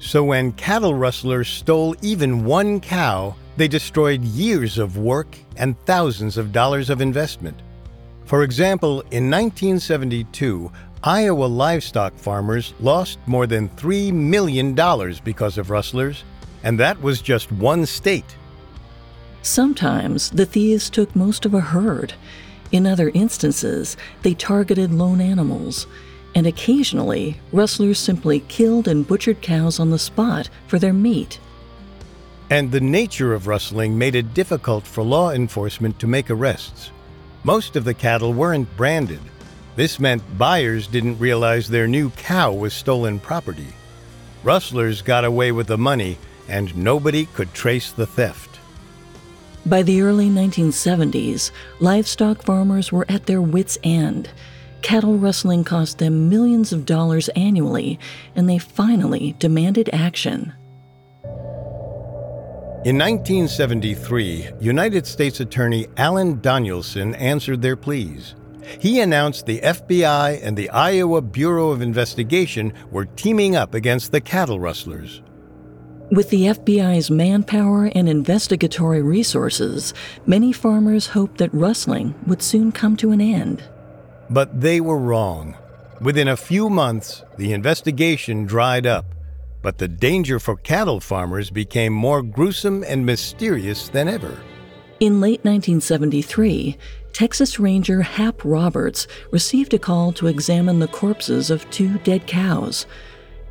So 0.00 0.22
when 0.22 0.52
cattle 0.52 0.94
rustlers 0.94 1.48
stole 1.48 1.96
even 2.02 2.44
one 2.44 2.80
cow, 2.80 3.34
they 3.56 3.66
destroyed 3.66 4.22
years 4.22 4.78
of 4.78 4.96
work 4.96 5.36
and 5.56 5.78
thousands 5.86 6.36
of 6.36 6.52
dollars 6.52 6.88
of 6.88 7.00
investment. 7.00 7.60
For 8.24 8.44
example, 8.44 9.00
in 9.10 9.30
1972, 9.30 10.70
Iowa 11.02 11.46
livestock 11.46 12.14
farmers 12.16 12.74
lost 12.78 13.18
more 13.26 13.46
than 13.46 13.68
$3 13.70 14.12
million 14.12 14.74
because 15.24 15.58
of 15.58 15.70
rustlers, 15.70 16.24
and 16.62 16.78
that 16.78 17.00
was 17.00 17.20
just 17.20 17.50
one 17.50 17.86
state. 17.86 18.36
Sometimes 19.42 20.30
the 20.30 20.46
thieves 20.46 20.90
took 20.90 21.14
most 21.16 21.44
of 21.44 21.54
a 21.54 21.60
herd. 21.60 22.14
In 22.70 22.86
other 22.86 23.10
instances, 23.14 23.96
they 24.22 24.34
targeted 24.34 24.92
lone 24.92 25.20
animals 25.20 25.86
and 26.34 26.46
occasionally, 26.46 27.40
rustlers 27.52 27.98
simply 27.98 28.40
killed 28.40 28.88
and 28.88 29.06
butchered 29.06 29.40
cows 29.40 29.80
on 29.80 29.90
the 29.90 29.98
spot 29.98 30.48
for 30.66 30.78
their 30.78 30.92
meat. 30.92 31.38
And 32.50 32.70
the 32.70 32.80
nature 32.80 33.34
of 33.34 33.46
rustling 33.46 33.98
made 33.98 34.14
it 34.14 34.34
difficult 34.34 34.86
for 34.86 35.02
law 35.02 35.30
enforcement 35.30 35.98
to 35.98 36.06
make 36.06 36.30
arrests. 36.30 36.90
Most 37.44 37.76
of 37.76 37.84
the 37.84 37.94
cattle 37.94 38.32
weren't 38.32 38.74
branded. 38.76 39.20
This 39.76 40.00
meant 40.00 40.38
buyers 40.38 40.86
didn't 40.86 41.18
realize 41.18 41.68
their 41.68 41.86
new 41.86 42.10
cow 42.10 42.52
was 42.52 42.72
stolen 42.74 43.20
property. 43.20 43.74
Rustlers 44.42 45.02
got 45.02 45.24
away 45.24 45.52
with 45.52 45.66
the 45.66 45.78
money, 45.78 46.18
and 46.48 46.74
nobody 46.76 47.26
could 47.26 47.52
trace 47.52 47.92
the 47.92 48.06
theft. 48.06 48.58
By 49.66 49.82
the 49.82 50.00
early 50.00 50.28
1970s, 50.30 51.50
livestock 51.80 52.42
farmers 52.42 52.90
were 52.90 53.06
at 53.08 53.26
their 53.26 53.42
wits' 53.42 53.76
end. 53.82 54.30
Cattle 54.82 55.18
rustling 55.18 55.64
cost 55.64 55.98
them 55.98 56.28
millions 56.28 56.72
of 56.72 56.86
dollars 56.86 57.28
annually, 57.30 57.98
and 58.36 58.48
they 58.48 58.58
finally 58.58 59.34
demanded 59.38 59.90
action. 59.92 60.52
In 62.84 62.96
1973, 62.96 64.50
United 64.60 65.04
States 65.04 65.40
Attorney 65.40 65.88
Alan 65.96 66.40
Danielson 66.40 67.14
answered 67.16 67.60
their 67.60 67.76
pleas. 67.76 68.36
He 68.80 69.00
announced 69.00 69.46
the 69.46 69.60
FBI 69.60 70.40
and 70.42 70.56
the 70.56 70.70
Iowa 70.70 71.22
Bureau 71.22 71.70
of 71.70 71.82
Investigation 71.82 72.72
were 72.90 73.06
teaming 73.06 73.56
up 73.56 73.74
against 73.74 74.12
the 74.12 74.20
cattle 74.20 74.60
rustlers. 74.60 75.22
With 76.10 76.30
the 76.30 76.44
FBI's 76.46 77.10
manpower 77.10 77.86
and 77.94 78.08
investigatory 78.08 79.02
resources, 79.02 79.92
many 80.24 80.52
farmers 80.52 81.08
hoped 81.08 81.38
that 81.38 81.52
rustling 81.52 82.14
would 82.26 82.42
soon 82.42 82.72
come 82.72 82.96
to 82.98 83.10
an 83.10 83.20
end. 83.20 83.62
But 84.30 84.60
they 84.60 84.80
were 84.80 84.98
wrong. 84.98 85.56
Within 86.00 86.28
a 86.28 86.36
few 86.36 86.68
months, 86.68 87.24
the 87.36 87.52
investigation 87.52 88.44
dried 88.44 88.86
up, 88.86 89.06
but 89.62 89.78
the 89.78 89.88
danger 89.88 90.38
for 90.38 90.56
cattle 90.56 91.00
farmers 91.00 91.50
became 91.50 91.92
more 91.92 92.22
gruesome 92.22 92.84
and 92.86 93.04
mysterious 93.04 93.88
than 93.88 94.08
ever. 94.08 94.38
In 95.00 95.20
late 95.20 95.44
1973, 95.44 96.76
Texas 97.12 97.58
Ranger 97.58 98.02
Hap 98.02 98.44
Roberts 98.44 99.06
received 99.32 99.74
a 99.74 99.78
call 99.78 100.12
to 100.12 100.26
examine 100.26 100.78
the 100.78 100.88
corpses 100.88 101.50
of 101.50 101.68
two 101.70 101.98
dead 101.98 102.26
cows. 102.26 102.86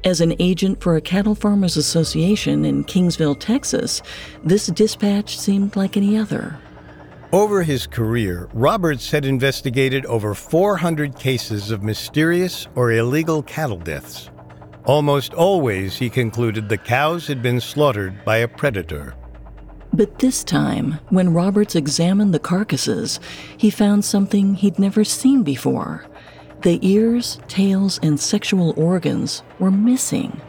As 0.03 0.22
an 0.22 0.36
agent 0.39 0.81
for 0.81 0.96
a 0.96 1.01
cattle 1.01 1.36
farmers 1.36 1.75
association 1.75 2.63
in 2.63 2.86
Kingsville, 2.86 3.39
Texas, 3.39 4.01
this 4.43 4.67
dispatch 4.67 5.38
seemed 5.38 5.75
like 5.75 5.98
any 5.98 6.17
other. 6.17 6.57
Over 7.34 7.62
his 7.62 7.88
career, 7.88 8.48
Roberts 8.53 9.12
had 9.12 9.25
investigated 9.25 10.05
over 10.05 10.34
400 10.34 11.19
cases 11.19 11.72
of 11.72 11.84
mysterious 11.84 12.69
or 12.74 12.93
illegal 12.93 13.43
cattle 13.43 13.79
deaths. 13.79 14.29
Almost 14.86 15.34
always, 15.34 15.98
he 15.98 16.10
concluded 16.10 16.69
the 16.69 16.77
cows 16.77 17.27
had 17.27 17.41
been 17.41 17.60
slaughtered 17.60 18.24
by 18.24 18.38
a 18.38 18.48
predator. 18.48 19.13
But 19.91 20.19
this 20.19 20.41
time, 20.41 21.00
when 21.10 21.34
Roberts 21.34 21.75
examined 21.75 22.34
the 22.34 22.39
carcasses, 22.39 23.19
he 23.57 23.69
found 23.69 24.05
something 24.05 24.55
he'd 24.55 24.79
never 24.79 25.03
seen 25.03 25.43
before. 25.43 26.05
The 26.62 26.79
ears, 26.81 27.39
tails, 27.50 28.00
and 28.01 28.17
sexual 28.17 28.74
organs 28.77 29.43
were 29.60 29.72
missing. 29.72 30.39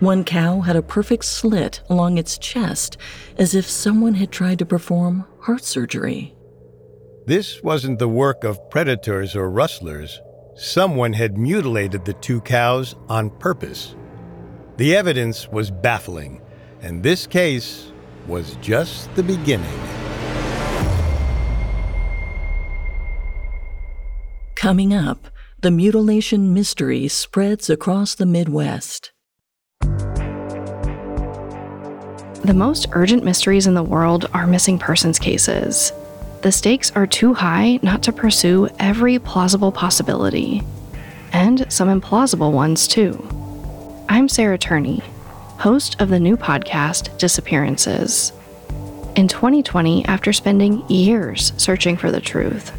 One 0.00 0.24
cow 0.24 0.60
had 0.60 0.76
a 0.76 0.82
perfect 0.82 1.24
slit 1.24 1.80
along 1.88 2.18
its 2.18 2.36
chest, 2.36 2.98
as 3.38 3.54
if 3.54 3.68
someone 3.68 4.14
had 4.14 4.30
tried 4.30 4.58
to 4.58 4.66
perform 4.66 5.24
heart 5.42 5.64
surgery. 5.64 6.34
This 7.26 7.62
wasn't 7.62 7.98
the 7.98 8.08
work 8.08 8.44
of 8.44 8.70
predators 8.70 9.36
or 9.36 9.50
rustlers. 9.50 10.20
Someone 10.54 11.12
had 11.12 11.38
mutilated 11.38 12.04
the 12.04 12.14
two 12.14 12.40
cows 12.40 12.94
on 13.08 13.30
purpose. 13.30 13.94
The 14.76 14.96
evidence 14.96 15.48
was 15.48 15.70
baffling, 15.70 16.40
and 16.82 17.02
this 17.02 17.26
case 17.26 17.92
was 18.26 18.56
just 18.56 19.14
the 19.14 19.22
beginning. 19.22 19.80
Coming 24.54 24.92
up, 24.92 25.28
the 25.62 25.70
mutilation 25.70 26.52
mystery 26.52 27.08
spreads 27.08 27.70
across 27.70 28.14
the 28.14 28.26
Midwest. 28.26 29.12
The 32.42 32.54
most 32.54 32.86
urgent 32.92 33.22
mysteries 33.22 33.66
in 33.66 33.74
the 33.74 33.82
world 33.82 34.30
are 34.32 34.46
missing 34.46 34.78
persons 34.78 35.18
cases. 35.18 35.92
The 36.40 36.50
stakes 36.50 36.90
are 36.92 37.06
too 37.06 37.34
high 37.34 37.78
not 37.82 38.02
to 38.04 38.12
pursue 38.12 38.66
every 38.78 39.18
plausible 39.18 39.70
possibility, 39.70 40.62
and 41.34 41.70
some 41.70 42.00
implausible 42.00 42.50
ones 42.50 42.88
too. 42.88 43.28
I'm 44.08 44.26
Sarah 44.26 44.56
Turney, 44.56 45.02
host 45.58 46.00
of 46.00 46.08
the 46.08 46.18
new 46.18 46.38
podcast 46.38 47.18
Disappearances. 47.18 48.32
In 49.16 49.28
2020, 49.28 50.06
after 50.06 50.32
spending 50.32 50.88
years 50.88 51.52
searching 51.58 51.98
for 51.98 52.10
the 52.10 52.22
truth, 52.22 52.72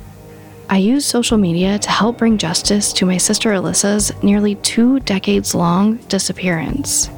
I 0.71 0.77
used 0.77 1.07
social 1.07 1.37
media 1.37 1.77
to 1.77 1.89
help 1.91 2.17
bring 2.17 2.39
justice 2.39 2.91
to 2.93 3.05
my 3.05 3.17
sister 3.17 3.51
Alyssa's 3.51 4.11
nearly 4.23 4.55
two 4.55 5.01
decades 5.01 5.53
long 5.53 5.97
disappearance. 6.07 7.11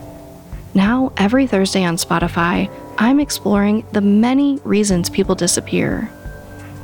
Now, 0.75 1.13
every 1.17 1.45
Thursday 1.45 1.83
on 1.83 1.97
Spotify, 1.97 2.69
I'm 2.97 3.19
exploring 3.19 3.85
the 3.91 4.01
many 4.01 4.59
reasons 4.63 5.09
people 5.09 5.35
disappear 5.35 6.09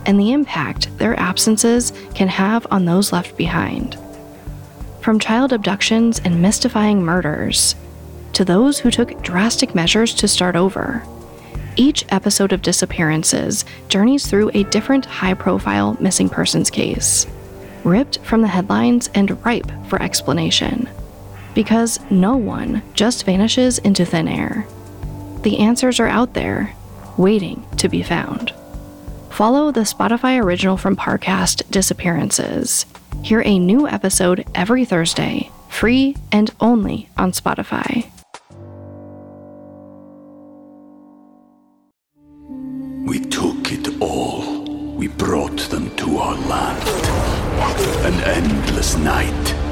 and 0.05 0.19
the 0.19 0.31
impact 0.31 0.95
their 0.97 1.19
absences 1.19 1.91
can 2.13 2.27
have 2.27 2.65
on 2.71 2.85
those 2.85 3.11
left 3.11 3.35
behind. 3.35 3.97
From 5.01 5.19
child 5.19 5.53
abductions 5.53 6.19
and 6.19 6.41
mystifying 6.41 7.03
murders 7.03 7.75
to 8.33 8.45
those 8.45 8.79
who 8.79 8.91
took 8.91 9.21
drastic 9.23 9.73
measures 9.73 10.13
to 10.15 10.27
start 10.27 10.55
over. 10.55 11.03
Each 11.75 12.05
episode 12.09 12.53
of 12.53 12.61
Disappearances 12.61 13.65
journeys 13.87 14.27
through 14.27 14.51
a 14.53 14.63
different 14.65 15.05
high 15.05 15.33
profile 15.33 15.97
missing 15.99 16.29
persons 16.29 16.69
case, 16.69 17.25
ripped 17.83 18.19
from 18.19 18.41
the 18.41 18.47
headlines 18.47 19.09
and 19.15 19.43
ripe 19.45 19.71
for 19.87 20.01
explanation 20.01 20.87
because 21.53 21.99
no 22.09 22.37
one 22.37 22.81
just 22.93 23.25
vanishes 23.25 23.79
into 23.79 24.05
thin 24.05 24.27
air. 24.27 24.65
The 25.43 25.59
answers 25.59 25.99
are 25.99 26.07
out 26.07 26.33
there, 26.33 26.73
waiting 27.17 27.65
to 27.77 27.89
be 27.89 28.03
found. 28.03 28.53
Follow 29.29 29.71
the 29.71 29.81
Spotify 29.81 30.41
original 30.43 30.75
from 30.77 30.95
Parcast 30.95 31.69
Disappearances. 31.71 32.85
Hear 33.23 33.41
a 33.45 33.57
new 33.57 33.87
episode 33.87 34.45
every 34.53 34.85
Thursday, 34.85 35.49
free 35.69 36.15
and 36.31 36.51
only 36.59 37.09
on 37.17 37.31
Spotify. 37.31 38.09
We 43.07 43.19
took 43.19 43.71
it 43.71 44.01
all. 44.01 44.65
We 44.95 45.07
brought 45.07 45.57
them 45.69 45.95
to 45.95 46.17
our 46.17 46.35
land. 46.35 46.87
An 48.05 48.13
endless 48.23 48.97
night, 48.97 49.48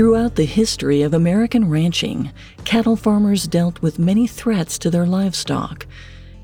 Throughout 0.00 0.36
the 0.36 0.46
history 0.46 1.02
of 1.02 1.12
American 1.12 1.68
ranching, 1.68 2.32
cattle 2.64 2.96
farmers 2.96 3.46
dealt 3.46 3.82
with 3.82 3.98
many 3.98 4.26
threats 4.26 4.78
to 4.78 4.88
their 4.88 5.04
livestock. 5.04 5.86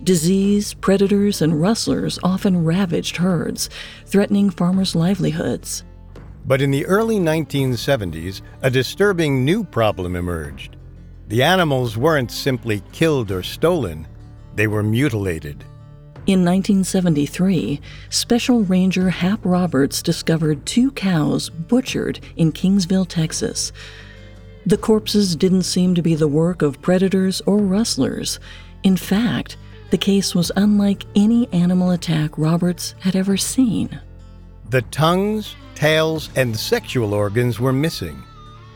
Disease, 0.05 0.75
predators, 0.75 1.41
and 1.41 1.59
rustlers 1.59 2.19
often 2.23 2.65
ravaged 2.65 3.17
herds, 3.17 3.71
threatening 4.05 4.51
farmers' 4.51 4.95
livelihoods. 4.95 5.85
But 6.45 6.61
in 6.61 6.71
the 6.71 6.85
early 6.85 7.17
1970s, 7.17 8.43
a 8.61 8.69
disturbing 8.69 9.43
new 9.43 9.65
problem 9.65 10.17
emerged. 10.17 10.77
The 11.29 11.43
animals 11.43 11.97
weren't 11.97 12.31
simply 12.31 12.83
killed 12.93 13.31
or 13.31 13.43
stolen, 13.43 14.07
they 14.55 14.67
were 14.67 14.83
mutilated. 14.83 15.65
In 16.27 16.45
1973, 16.45 17.81
Special 18.11 18.65
Ranger 18.65 19.11
Hap 19.11 19.39
Roberts 19.45 20.03
discovered 20.03 20.67
two 20.67 20.91
cows 20.91 21.51
butchered 21.51 22.19
in 22.35 22.51
Kingsville, 22.51 23.07
Texas. 23.07 23.71
The 24.67 24.77
corpses 24.77 25.37
didn't 25.37 25.63
seem 25.63 25.95
to 25.95 26.03
be 26.03 26.17
the 26.17 26.27
work 26.27 26.63
of 26.63 26.83
predators 26.83 27.43
or 27.43 27.59
rustlers. 27.59 28.41
In 28.83 28.97
fact, 28.97 29.57
the 29.91 29.99
case 29.99 30.35
was 30.35 30.51
unlike 30.57 31.05
any 31.15 31.47
animal 31.53 31.93
attack 31.93 32.37
Roberts 32.37 32.97
had 32.99 33.15
ever 33.15 33.37
seen. 33.37 34.01
The 34.71 34.83
tongues, 34.83 35.55
tails, 35.77 36.31
and 36.35 36.57
sexual 36.57 37.15
organs 37.15 37.61
were 37.61 37.73
missing. 37.73 38.21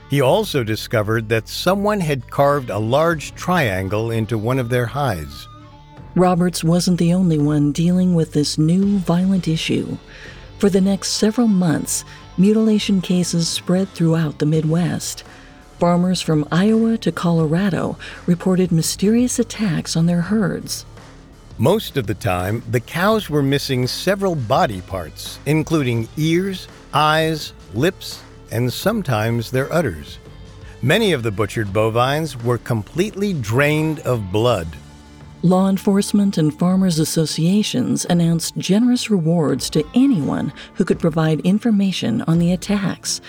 He 0.09 0.21
also 0.21 0.63
discovered 0.63 1.29
that 1.31 1.49
someone 1.49 1.99
had 1.99 2.31
carved 2.31 2.71
a 2.71 2.79
large 2.79 3.35
triangle 3.35 4.13
into 4.13 4.39
one 4.39 4.61
of 4.61 4.69
their 4.69 4.87
hides. 4.87 5.49
Roberts 6.17 6.65
wasn't 6.65 6.99
the 6.99 7.15
only 7.15 7.39
one 7.39 7.71
dealing 7.71 8.15
with 8.15 8.33
this 8.33 8.59
new 8.59 8.99
violent 8.99 9.47
issue. 9.47 9.97
For 10.59 10.69
the 10.69 10.81
next 10.81 11.13
several 11.13 11.47
months, 11.47 12.05
mutilation 12.37 13.01
cases 13.01 13.49
spread 13.49 13.89
throughout 13.91 14.39
the 14.39 14.47
Midwest. 14.47 15.25
farmers 15.81 16.21
from 16.21 16.47
Iowa 16.53 16.99
to 16.99 17.11
Colorado 17.11 17.97
reported 18.27 18.71
mysterious 18.71 19.39
attacks 19.39 19.97
on 19.97 20.05
their 20.05 20.21
herds. 20.21 20.85
Most 21.57 21.97
of 21.97 22.07
the 22.07 22.15
time, 22.15 22.63
the 22.71 22.81
cows 22.81 23.31
were 23.31 23.43
missing 23.43 23.87
several 23.87 24.35
body 24.35 24.83
parts, 24.83 25.39
including 25.47 26.07
ears, 26.19 26.69
eyes, 26.93 27.55
lips, 27.73 28.23
and 28.51 28.71
sometimes 28.71 29.51
their 29.51 29.73
udders. 29.73 30.19
Many 30.83 31.13
of 31.13 31.23
the 31.23 31.31
butchered 31.31 31.73
bovines 31.73 32.37
were 32.43 32.59
completely 32.59 33.33
drained 33.33 34.01
of 34.01 34.31
blood. 34.31 34.69
Law 35.43 35.71
enforcement 35.71 36.37
and 36.37 36.53
farmers' 36.53 36.99
associations 36.99 38.05
announced 38.11 38.59
generous 38.59 39.09
rewards 39.09 39.71
to 39.71 39.83
anyone 39.95 40.53
who 40.75 40.85
could 40.85 40.99
provide 40.99 41.41
information 41.41 42.21
on 42.23 42.39
the 42.39 42.53
attacks. 42.53 43.23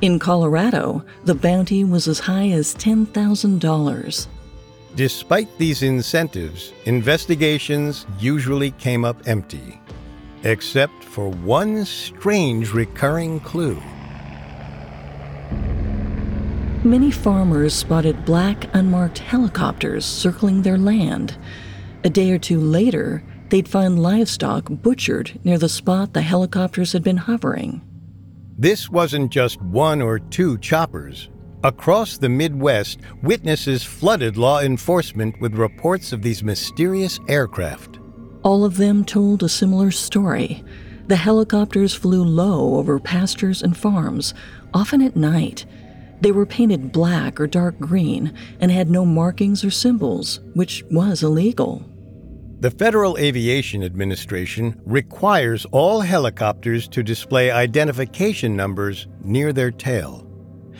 In 0.00 0.18
Colorado, 0.18 1.04
the 1.24 1.34
bounty 1.34 1.84
was 1.84 2.08
as 2.08 2.20
high 2.20 2.48
as 2.48 2.74
$10,000. 2.76 4.26
Despite 4.94 5.58
these 5.58 5.82
incentives, 5.82 6.72
investigations 6.86 8.06
usually 8.18 8.70
came 8.72 9.04
up 9.04 9.28
empty, 9.28 9.78
except 10.44 11.04
for 11.04 11.28
one 11.28 11.84
strange 11.84 12.72
recurring 12.72 13.40
clue. 13.40 13.80
Many 16.84 17.12
farmers 17.12 17.74
spotted 17.74 18.24
black, 18.24 18.68
unmarked 18.74 19.20
helicopters 19.20 20.04
circling 20.04 20.62
their 20.62 20.78
land. 20.78 21.36
A 22.02 22.10
day 22.10 22.32
or 22.32 22.40
two 22.40 22.58
later, 22.58 23.22
they'd 23.50 23.68
find 23.68 24.02
livestock 24.02 24.66
butchered 24.68 25.38
near 25.44 25.58
the 25.58 25.68
spot 25.68 26.12
the 26.12 26.22
helicopters 26.22 26.92
had 26.92 27.04
been 27.04 27.18
hovering. 27.18 27.82
This 28.58 28.90
wasn't 28.90 29.30
just 29.30 29.62
one 29.62 30.02
or 30.02 30.18
two 30.18 30.58
choppers. 30.58 31.30
Across 31.62 32.18
the 32.18 32.28
Midwest, 32.28 32.98
witnesses 33.22 33.84
flooded 33.84 34.36
law 34.36 34.58
enforcement 34.60 35.40
with 35.40 35.54
reports 35.54 36.12
of 36.12 36.22
these 36.22 36.42
mysterious 36.42 37.20
aircraft. 37.28 38.00
All 38.42 38.64
of 38.64 38.76
them 38.76 39.04
told 39.04 39.44
a 39.44 39.48
similar 39.48 39.92
story. 39.92 40.64
The 41.06 41.14
helicopters 41.14 41.94
flew 41.94 42.24
low 42.24 42.74
over 42.74 42.98
pastures 42.98 43.62
and 43.62 43.76
farms, 43.76 44.34
often 44.74 45.00
at 45.00 45.14
night. 45.14 45.64
They 46.22 46.30
were 46.30 46.46
painted 46.46 46.92
black 46.92 47.40
or 47.40 47.48
dark 47.48 47.80
green 47.80 48.32
and 48.60 48.70
had 48.70 48.88
no 48.88 49.04
markings 49.04 49.64
or 49.64 49.72
symbols, 49.72 50.38
which 50.54 50.84
was 50.88 51.24
illegal. 51.24 51.84
The 52.60 52.70
Federal 52.70 53.18
Aviation 53.18 53.82
Administration 53.82 54.80
requires 54.86 55.66
all 55.72 56.00
helicopters 56.00 56.86
to 56.90 57.02
display 57.02 57.50
identification 57.50 58.54
numbers 58.54 59.08
near 59.24 59.52
their 59.52 59.72
tail. 59.72 60.24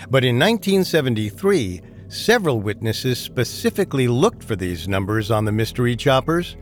But 0.08 0.24
in 0.24 0.38
1973, 0.38 1.80
several 2.06 2.60
witnesses 2.60 3.18
specifically 3.18 4.06
looked 4.06 4.44
for 4.44 4.54
these 4.54 4.86
numbers 4.86 5.32
on 5.32 5.44
the 5.44 5.50
mystery 5.50 5.96
choppers 5.96 6.56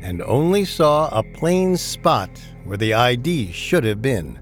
and 0.00 0.22
only 0.22 0.64
saw 0.64 1.10
a 1.10 1.22
plain 1.34 1.76
spot 1.76 2.30
where 2.64 2.78
the 2.78 2.94
ID 2.94 3.52
should 3.52 3.84
have 3.84 4.00
been. 4.00 4.38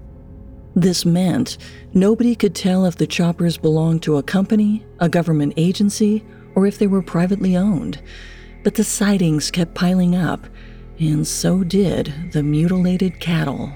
This 0.75 1.05
meant 1.05 1.57
nobody 1.93 2.35
could 2.35 2.55
tell 2.55 2.85
if 2.85 2.95
the 2.95 3.07
choppers 3.07 3.57
belonged 3.57 4.03
to 4.03 4.17
a 4.17 4.23
company, 4.23 4.85
a 4.99 5.09
government 5.09 5.53
agency, 5.57 6.23
or 6.55 6.65
if 6.65 6.79
they 6.79 6.87
were 6.87 7.01
privately 7.01 7.57
owned. 7.57 8.01
But 8.63 8.75
the 8.75 8.83
sightings 8.83 9.51
kept 9.51 9.75
piling 9.75 10.15
up, 10.15 10.47
and 10.99 11.27
so 11.27 11.63
did 11.63 12.13
the 12.31 12.43
mutilated 12.43 13.19
cattle. 13.19 13.73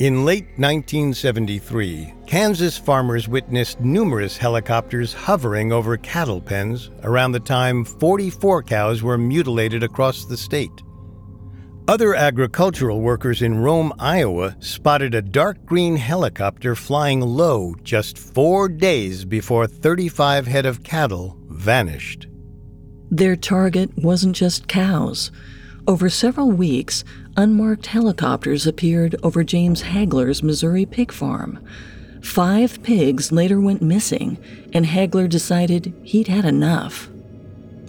In 0.00 0.24
late 0.24 0.46
1973, 0.56 2.14
Kansas 2.26 2.76
farmers 2.76 3.28
witnessed 3.28 3.80
numerous 3.80 4.36
helicopters 4.36 5.12
hovering 5.12 5.72
over 5.72 5.96
cattle 5.96 6.40
pens 6.40 6.90
around 7.02 7.32
the 7.32 7.40
time 7.40 7.84
44 7.84 8.62
cows 8.64 9.02
were 9.02 9.18
mutilated 9.18 9.82
across 9.82 10.24
the 10.24 10.36
state. 10.36 10.82
Other 11.86 12.14
agricultural 12.14 13.02
workers 13.02 13.42
in 13.42 13.58
Rome, 13.58 13.92
Iowa 13.98 14.56
spotted 14.58 15.14
a 15.14 15.20
dark 15.20 15.66
green 15.66 15.96
helicopter 15.96 16.74
flying 16.74 17.20
low 17.20 17.74
just 17.82 18.16
four 18.16 18.70
days 18.70 19.26
before 19.26 19.66
35 19.66 20.46
head 20.46 20.64
of 20.64 20.82
cattle 20.82 21.36
vanished. 21.46 22.26
Their 23.10 23.36
target 23.36 23.90
wasn't 23.98 24.34
just 24.34 24.66
cows. 24.66 25.30
Over 25.86 26.08
several 26.08 26.50
weeks, 26.50 27.04
unmarked 27.36 27.84
helicopters 27.84 28.66
appeared 28.66 29.16
over 29.22 29.44
James 29.44 29.82
Hagler's 29.82 30.42
Missouri 30.42 30.86
pig 30.86 31.12
farm. 31.12 31.62
Five 32.22 32.82
pigs 32.82 33.30
later 33.30 33.60
went 33.60 33.82
missing, 33.82 34.38
and 34.72 34.86
Hagler 34.86 35.28
decided 35.28 35.92
he'd 36.02 36.28
had 36.28 36.46
enough. 36.46 37.10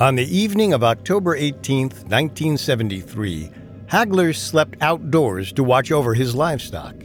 On 0.02 0.16
the 0.16 0.38
evening 0.38 0.74
of 0.74 0.84
October 0.84 1.38
18, 1.38 1.84
1973, 1.84 3.52
Hagler 3.96 4.36
slept 4.36 4.76
outdoors 4.82 5.54
to 5.54 5.64
watch 5.64 5.90
over 5.90 6.14
his 6.14 6.36
livestock. 6.36 6.96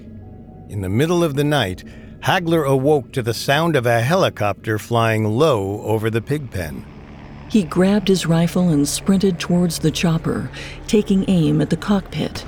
In 0.70 0.81
the 0.81 0.88
middle 0.88 1.22
of 1.22 1.37
the 1.37 1.44
night, 1.44 1.85
Hagler 2.18 2.66
awoke 2.66 3.12
to 3.12 3.22
the 3.22 3.33
sound 3.33 3.76
of 3.76 3.87
a 3.87 4.00
helicopter 4.00 4.76
flying 4.76 5.24
low 5.24 5.83
over 5.83 6.11
the 6.11 6.20
pig 6.20 6.50
pen. 6.50 6.85
He 7.48 7.62
grabbed 7.62 8.09
his 8.09 8.26
rifle 8.26 8.70
and 8.70 8.88
sprinted 8.88 9.38
towards 9.38 9.79
the 9.79 9.92
chopper, 9.92 10.50
taking 10.88 11.24
aim 11.31 11.61
at 11.61 11.70
the 11.70 11.76
cockpit. 11.76 12.44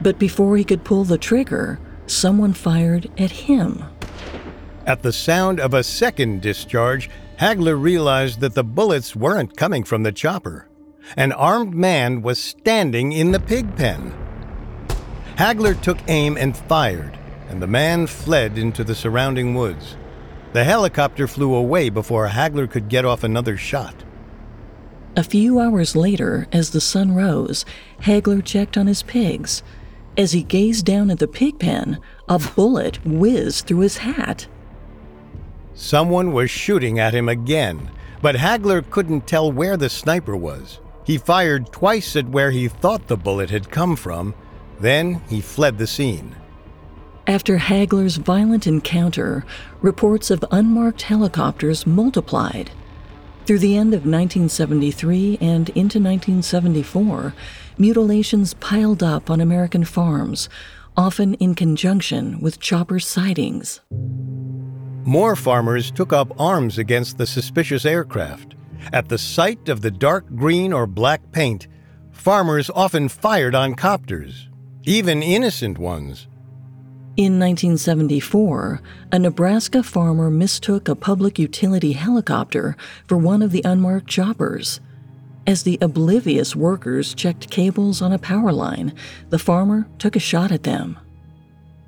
But 0.00 0.18
before 0.18 0.56
he 0.56 0.64
could 0.64 0.82
pull 0.82 1.04
the 1.04 1.18
trigger, 1.18 1.78
someone 2.06 2.54
fired 2.54 3.10
at 3.18 3.30
him. 3.30 3.84
At 4.86 5.02
the 5.02 5.12
sound 5.12 5.60
of 5.60 5.74
a 5.74 5.84
second 5.84 6.40
discharge, 6.40 7.10
Hagler 7.38 7.78
realized 7.78 8.40
that 8.40 8.54
the 8.54 8.64
bullets 8.64 9.14
weren't 9.14 9.54
coming 9.54 9.84
from 9.84 10.02
the 10.02 10.12
chopper. 10.12 10.66
An 11.16 11.32
armed 11.32 11.74
man 11.74 12.22
was 12.22 12.38
standing 12.38 13.12
in 13.12 13.30
the 13.30 13.38
pig 13.38 13.76
pen. 13.76 14.12
Hagler 15.36 15.80
took 15.80 15.98
aim 16.08 16.36
and 16.36 16.56
fired, 16.56 17.18
and 17.48 17.62
the 17.62 17.66
man 17.66 18.06
fled 18.06 18.58
into 18.58 18.82
the 18.82 18.94
surrounding 18.94 19.54
woods. 19.54 19.96
The 20.52 20.64
helicopter 20.64 21.28
flew 21.28 21.54
away 21.54 21.90
before 21.90 22.28
Hagler 22.28 22.68
could 22.68 22.88
get 22.88 23.04
off 23.04 23.22
another 23.22 23.56
shot. 23.56 23.94
A 25.14 25.22
few 25.22 25.60
hours 25.60 25.94
later, 25.94 26.46
as 26.52 26.70
the 26.70 26.80
sun 26.80 27.14
rose, 27.14 27.64
Hagler 28.00 28.44
checked 28.44 28.76
on 28.76 28.86
his 28.86 29.02
pigs. 29.02 29.62
As 30.16 30.32
he 30.32 30.42
gazed 30.42 30.86
down 30.86 31.10
at 31.10 31.18
the 31.18 31.28
pig 31.28 31.58
pen, 31.58 31.98
a 32.28 32.38
bullet 32.38 33.04
whizzed 33.04 33.66
through 33.66 33.80
his 33.80 33.98
hat. 33.98 34.46
Someone 35.74 36.32
was 36.32 36.50
shooting 36.50 36.98
at 36.98 37.14
him 37.14 37.28
again, 37.28 37.90
but 38.22 38.36
Hagler 38.36 38.88
couldn't 38.90 39.26
tell 39.26 39.52
where 39.52 39.76
the 39.76 39.90
sniper 39.90 40.34
was. 40.34 40.80
He 41.06 41.18
fired 41.18 41.70
twice 41.70 42.16
at 42.16 42.28
where 42.28 42.50
he 42.50 42.66
thought 42.66 43.06
the 43.06 43.16
bullet 43.16 43.48
had 43.48 43.70
come 43.70 43.94
from, 43.94 44.34
then 44.80 45.22
he 45.28 45.40
fled 45.40 45.78
the 45.78 45.86
scene. 45.86 46.34
After 47.28 47.58
Hagler's 47.58 48.16
violent 48.16 48.66
encounter, 48.66 49.44
reports 49.80 50.32
of 50.32 50.44
unmarked 50.50 51.02
helicopters 51.02 51.86
multiplied. 51.86 52.72
Through 53.46 53.60
the 53.60 53.76
end 53.76 53.94
of 53.94 54.00
1973 54.00 55.38
and 55.40 55.68
into 55.70 56.00
1974, 56.00 57.34
mutilations 57.78 58.54
piled 58.54 59.04
up 59.04 59.30
on 59.30 59.40
American 59.40 59.84
farms, 59.84 60.48
often 60.96 61.34
in 61.34 61.54
conjunction 61.54 62.40
with 62.40 62.58
chopper 62.58 62.98
sightings. 62.98 63.80
More 65.04 65.36
farmers 65.36 65.92
took 65.92 66.12
up 66.12 66.32
arms 66.40 66.78
against 66.78 67.16
the 67.16 67.26
suspicious 67.26 67.84
aircraft. 67.84 68.56
At 68.92 69.08
the 69.08 69.18
sight 69.18 69.68
of 69.68 69.80
the 69.80 69.90
dark 69.90 70.26
green 70.34 70.72
or 70.72 70.86
black 70.86 71.32
paint, 71.32 71.66
farmers 72.12 72.70
often 72.70 73.08
fired 73.08 73.54
on 73.54 73.74
copters, 73.74 74.48
even 74.84 75.22
innocent 75.22 75.78
ones. 75.78 76.26
In 77.16 77.38
1974, 77.38 78.82
a 79.10 79.18
Nebraska 79.18 79.82
farmer 79.82 80.30
mistook 80.30 80.86
a 80.86 80.94
public 80.94 81.38
utility 81.38 81.92
helicopter 81.92 82.76
for 83.06 83.16
one 83.16 83.40
of 83.40 83.52
the 83.52 83.62
unmarked 83.64 84.06
choppers. 84.06 84.80
As 85.46 85.62
the 85.62 85.78
oblivious 85.80 86.54
workers 86.54 87.14
checked 87.14 87.50
cables 87.50 88.02
on 88.02 88.12
a 88.12 88.18
power 88.18 88.52
line, 88.52 88.92
the 89.30 89.38
farmer 89.38 89.88
took 89.98 90.14
a 90.14 90.20
shot 90.20 90.52
at 90.52 90.64
them. 90.64 90.98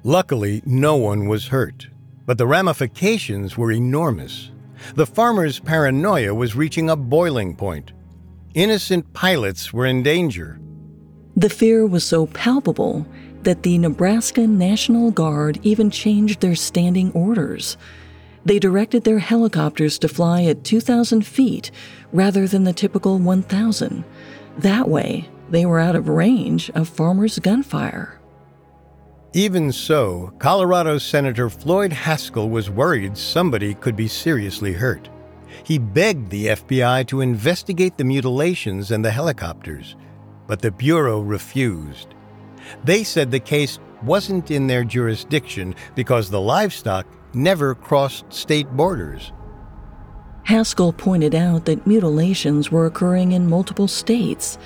Luckily, 0.03 0.63
no 0.65 0.97
one 0.97 1.27
was 1.27 1.49
hurt, 1.49 1.89
but 2.25 2.39
the 2.39 2.47
ramifications 2.47 3.59
were 3.59 3.73
enormous. 3.73 4.51
The 4.95 5.07
farmer's 5.07 5.61
paranoia 5.61 6.35
was 6.35 6.57
reaching 6.57 6.91
a 6.91 6.97
boiling 6.97 7.57
point. 7.57 7.93
Innocent 8.55 9.13
pilots 9.13 9.73
were 9.73 9.87
in 9.87 10.03
danger. 10.03 10.59
The 11.37 11.51
fear 11.51 11.87
was 11.87 12.05
so 12.05 12.27
palpable 12.27 13.07
that 13.43 13.63
the 13.63 13.79
Nebraska 13.79 14.47
National 14.47 15.11
Guard 15.11 15.61
even 15.63 15.91
changed 15.91 16.41
their 16.41 16.57
standing 16.57 17.13
orders. 17.13 17.77
They 18.45 18.59
directed 18.59 19.05
their 19.05 19.19
helicopters 19.19 19.99
to 20.01 20.09
fly 20.09 20.45
at 20.45 20.65
2,000 20.65 21.25
feet 21.27 21.71
rather 22.13 22.49
than 22.49 22.65
the 22.65 22.73
typical 22.73 23.19
1,000. 23.19 24.05
That 24.59 24.89
way, 24.89 25.29
they 25.51 25.65
were 25.65 25.79
out 25.79 25.97
of 25.97 26.09
range 26.09 26.71
of 26.71 26.89
farmers' 26.89 27.39
gunfire. 27.39 28.18
Even 29.39 29.71
so, 29.71 30.33
Colorado 30.41 30.99
Senator 30.99 31.49
Floyd 31.49 31.93
Haskell 31.93 32.51
was 32.51 32.71
worried 32.71 33.17
somebody 33.17 33.73
could 33.73 33.95
be 33.95 34.09
seriously 34.09 34.73
hurt. 34.73 35.09
He 35.63 35.79
begged 35.79 36.29
the 36.31 36.47
FBI 36.47 37.07
to 37.07 37.21
investigate 37.21 37.97
the 37.97 38.03
mutilations 38.03 38.91
and 38.91 39.05
the 39.05 39.13
helicopters, 39.13 39.95
but 40.49 40.61
the 40.61 40.73
Bureau 40.73 41.21
refused. 41.21 42.17
They 42.83 43.05
said 43.05 43.31
the 43.31 43.39
case 43.39 43.79
wasn't 44.03 44.51
in 44.51 44.67
their 44.67 44.83
jurisdiction 44.83 45.77
because 45.95 46.29
the 46.29 46.41
livestock 46.41 47.07
never 47.33 47.77
crossed 47.77 48.33
state 48.33 48.69
borders. 48.73 49.31
Haskell 50.47 50.93
pointed 50.93 51.37
out 51.37 51.65
that 51.67 51.87
mutilations 51.87 52.73
were 52.73 52.87
occurring 52.87 53.31
in 53.31 53.49
multiple 53.49 53.87
states. 53.87 54.59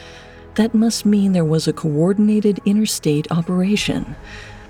That 0.55 0.73
must 0.73 1.05
mean 1.05 1.33
there 1.33 1.45
was 1.45 1.69
a 1.69 1.75
coordinated 1.75 2.59
interstate 2.65 3.31
operation. 3.31 4.17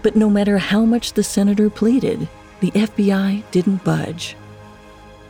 But 0.03 0.17
no 0.17 0.29
matter 0.29 0.59
how 0.59 0.85
much 0.85 1.12
the 1.12 1.23
senator 1.23 1.71
pleaded, 1.71 2.29
the 2.61 2.71
FBI 2.73 3.43
didn't 3.51 3.85
budge. 3.85 4.37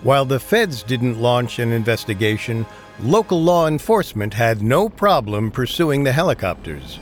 While 0.02 0.24
the 0.24 0.40
feds 0.40 0.82
didn't 0.82 1.20
launch 1.20 1.58
an 1.58 1.72
investigation, 1.72 2.66
local 3.02 3.42
law 3.42 3.68
enforcement 3.68 4.34
had 4.34 4.62
no 4.62 4.88
problem 4.88 5.50
pursuing 5.50 6.04
the 6.04 6.12
helicopters. 6.12 6.98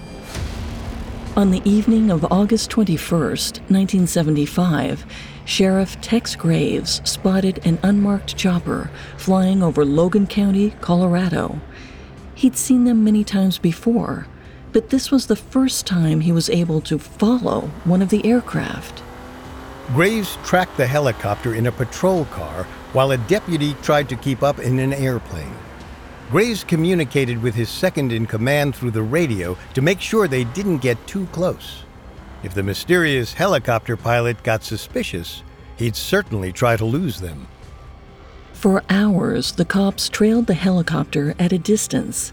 On 1.37 1.51
the 1.51 1.63
evening 1.65 2.11
of 2.11 2.31
August 2.31 2.71
21st, 2.71 3.61
1975, 3.71 5.07
Sheriff 5.45 6.01
Tex 6.01 6.37
Graves 6.37 7.01
spotted 7.05 7.65
an 7.65 7.79
unmarked 7.83 8.37
chopper 8.37 8.91
flying 9.17 9.63
over 9.63 9.85
Logan 9.85 10.27
County, 10.27 10.75
Colorado. 10.81 11.61
He'd 12.35 12.57
seen 12.57 12.85
them 12.85 13.05
many 13.05 13.25
times 13.25 13.59
before, 13.59 14.27
but 14.73 14.91
this 14.91 15.11
was 15.11 15.27
the 15.27 15.37
first 15.37 15.87
time 15.87 16.21
he 16.21 16.33
was 16.33 16.51
able 16.51 16.81
to 16.83 16.99
follow 16.99 17.71
one 17.85 18.03
of 18.03 18.09
the 18.09 18.25
aircraft. 18.25 19.03
Graves 19.89 20.39
tracked 20.45 20.77
the 20.77 20.87
helicopter 20.87 21.55
in 21.55 21.67
a 21.67 21.73
patrol 21.73 22.25
car 22.27 22.65
while 22.93 23.11
a 23.11 23.19
deputy 23.19 23.75
tried 23.83 24.09
to 24.09 24.17
keep 24.17 24.43
up 24.43 24.59
in 24.59 24.79
an 24.79 24.93
airplane. 24.93 25.55
Graves 26.31 26.63
communicated 26.63 27.43
with 27.43 27.57
his 27.57 27.69
second 27.69 28.13
in 28.13 28.25
command 28.25 28.77
through 28.77 28.93
the 28.93 29.03
radio 29.03 29.57
to 29.75 29.83
make 29.83 30.01
sure 30.01 30.29
they 30.29 30.45
didn't 30.45 30.79
get 30.79 31.05
too 31.09 31.27
close. 31.33 31.83
If 32.45 32.55
the 32.55 32.63
mysterious 32.63 33.33
helicopter 33.35 33.97
pilot 33.97 34.43
got 34.45 34.63
suspicious, 34.63 35.43
he'd 35.77 35.97
certainly 35.97 36.53
try 36.53 36.77
to 36.77 36.85
lose 36.85 37.21
them. 37.21 37.49
For 38.53 38.85
hours, 38.89 39.53
the 39.53 39.65
cops 39.65 40.09
trailed 40.09 40.47
the 40.47 40.55
helicopter 40.55 41.35
at 41.39 41.53
a 41.53 41.59
distance. 41.59 42.33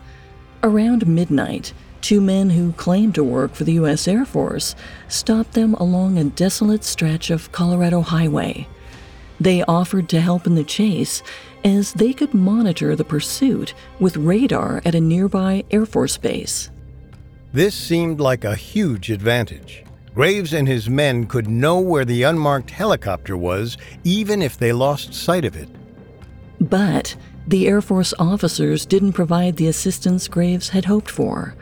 Around 0.62 1.08
midnight, 1.08 1.74
two 2.02 2.22
men 2.22 2.50
who 2.50 2.72
claimed 2.74 3.16
to 3.16 3.24
work 3.24 3.54
for 3.54 3.64
the 3.64 3.74
U.S. 3.74 4.08
Air 4.08 4.26
Force 4.26 4.76
stopped 5.08 5.54
them 5.54 5.74
along 5.76 6.18
a 6.18 6.24
desolate 6.24 6.84
stretch 6.84 7.30
of 7.30 7.52
Colorado 7.52 8.02
Highway. 8.02 8.68
They 9.40 9.64
offered 9.64 10.10
to 10.10 10.22
help 10.22 10.48
in 10.48 10.56
the 10.56 10.64
chase 10.64 11.22
as 11.64 11.94
they 11.94 12.14
could 12.14 12.34
monitor 12.34 12.96
the 12.96 13.04
pursuit 13.04 13.74
with 14.00 14.18
radar 14.18 14.82
at 14.86 14.96
a 14.96 15.02
nearby 15.02 15.64
Air 15.70 15.86
Force 15.86 16.18
base. 16.18 16.70
This 17.54 17.76
seemed 17.76 18.20
like 18.20 18.44
a 18.44 18.56
huge 18.56 19.10
advantage. 19.10 19.84
Graves 20.14 20.54
and 20.54 20.68
his 20.68 20.90
men 20.90 21.28
could 21.28 21.48
know 21.48 21.80
where 21.80 22.06
the 22.06 22.24
unmarked 22.24 22.72
helicopter 22.72 23.38
was, 23.38 23.78
even 24.04 24.42
if 24.42 24.58
they 24.58 24.74
lost 24.74 25.14
sight 25.14 25.46
of 25.46 25.56
it. 25.56 25.70
But 26.60 27.16
the 27.48 27.68
Air 27.68 27.82
Force 27.82 28.14
officers 28.20 28.86
didn't 28.86 29.14
provide 29.14 29.56
the 29.56 29.68
assistance 29.68 30.28
Graves 30.28 30.70
had 30.70 30.86
hoped 30.86 31.10
for. 31.10 31.56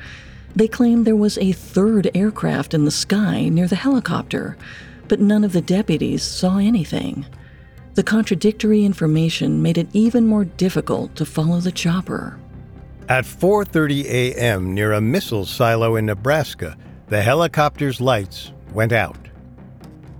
They 0.55 0.67
claimed 0.69 1.05
there 1.05 1.15
was 1.15 1.37
a 1.37 1.51
third 1.51 2.09
aircraft 2.15 2.73
in 2.73 2.85
the 2.85 2.91
sky 2.91 3.49
near 3.49 3.67
the 3.67 3.75
helicopter, 3.75 4.57
but 5.07 5.19
none 5.19 5.43
of 5.43 5.51
the 5.51 5.61
deputies 5.61 6.23
saw 6.23 6.57
anything. 6.57 7.25
The 7.95 8.03
contradictory 8.03 8.85
information 8.85 9.61
made 9.61 9.77
it 9.77 9.89
even 9.93 10.25
more 10.25 10.45
difficult 10.45 11.15
to 11.17 11.25
follow 11.25 11.59
the 11.59 11.71
chopper. 11.71 12.37
At 13.07 13.25
4:30 13.25 14.05
a.m. 14.05 14.73
near 14.73 14.93
a 14.93 15.01
missile 15.01 15.45
silo 15.45 15.95
in 15.97 16.05
Nebraska, 16.05 16.77
the 17.07 17.21
helicopter's 17.21 18.01
lights 18.01 18.51
went 18.73 18.91
out. 18.91 19.27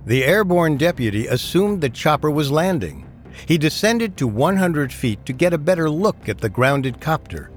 The 0.06 0.24
airborne 0.24 0.76
deputy 0.76 1.26
assumed 1.26 1.80
the 1.80 1.90
chopper 1.90 2.30
was 2.30 2.50
landing. 2.50 3.06
He 3.46 3.58
descended 3.58 4.16
to 4.16 4.28
100 4.28 4.92
feet 4.92 5.24
to 5.26 5.32
get 5.32 5.52
a 5.52 5.58
better 5.58 5.90
look 5.90 6.28
at 6.28 6.38
the 6.38 6.48
grounded 6.48 7.00
copter. 7.00 7.50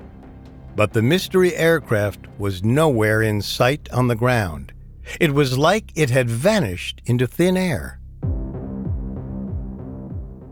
But 0.79 0.93
the 0.93 1.01
mystery 1.01 1.53
aircraft 1.57 2.25
was 2.37 2.63
nowhere 2.63 3.21
in 3.21 3.41
sight 3.41 3.91
on 3.91 4.07
the 4.07 4.15
ground. 4.15 4.71
It 5.19 5.33
was 5.33 5.57
like 5.57 5.91
it 5.93 6.09
had 6.09 6.29
vanished 6.29 7.01
into 7.05 7.27
thin 7.27 7.57
air 7.57 7.99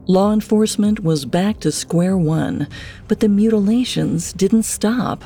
law 0.06 0.34
enforcement 0.34 1.02
was 1.02 1.24
back 1.24 1.62
to 1.62 1.72
square 1.72 2.18
one, 2.18 2.68
but 3.08 3.22
the 3.22 3.30
mutilations 3.30 4.34
didn't 4.34 4.64
stop. 4.64 5.24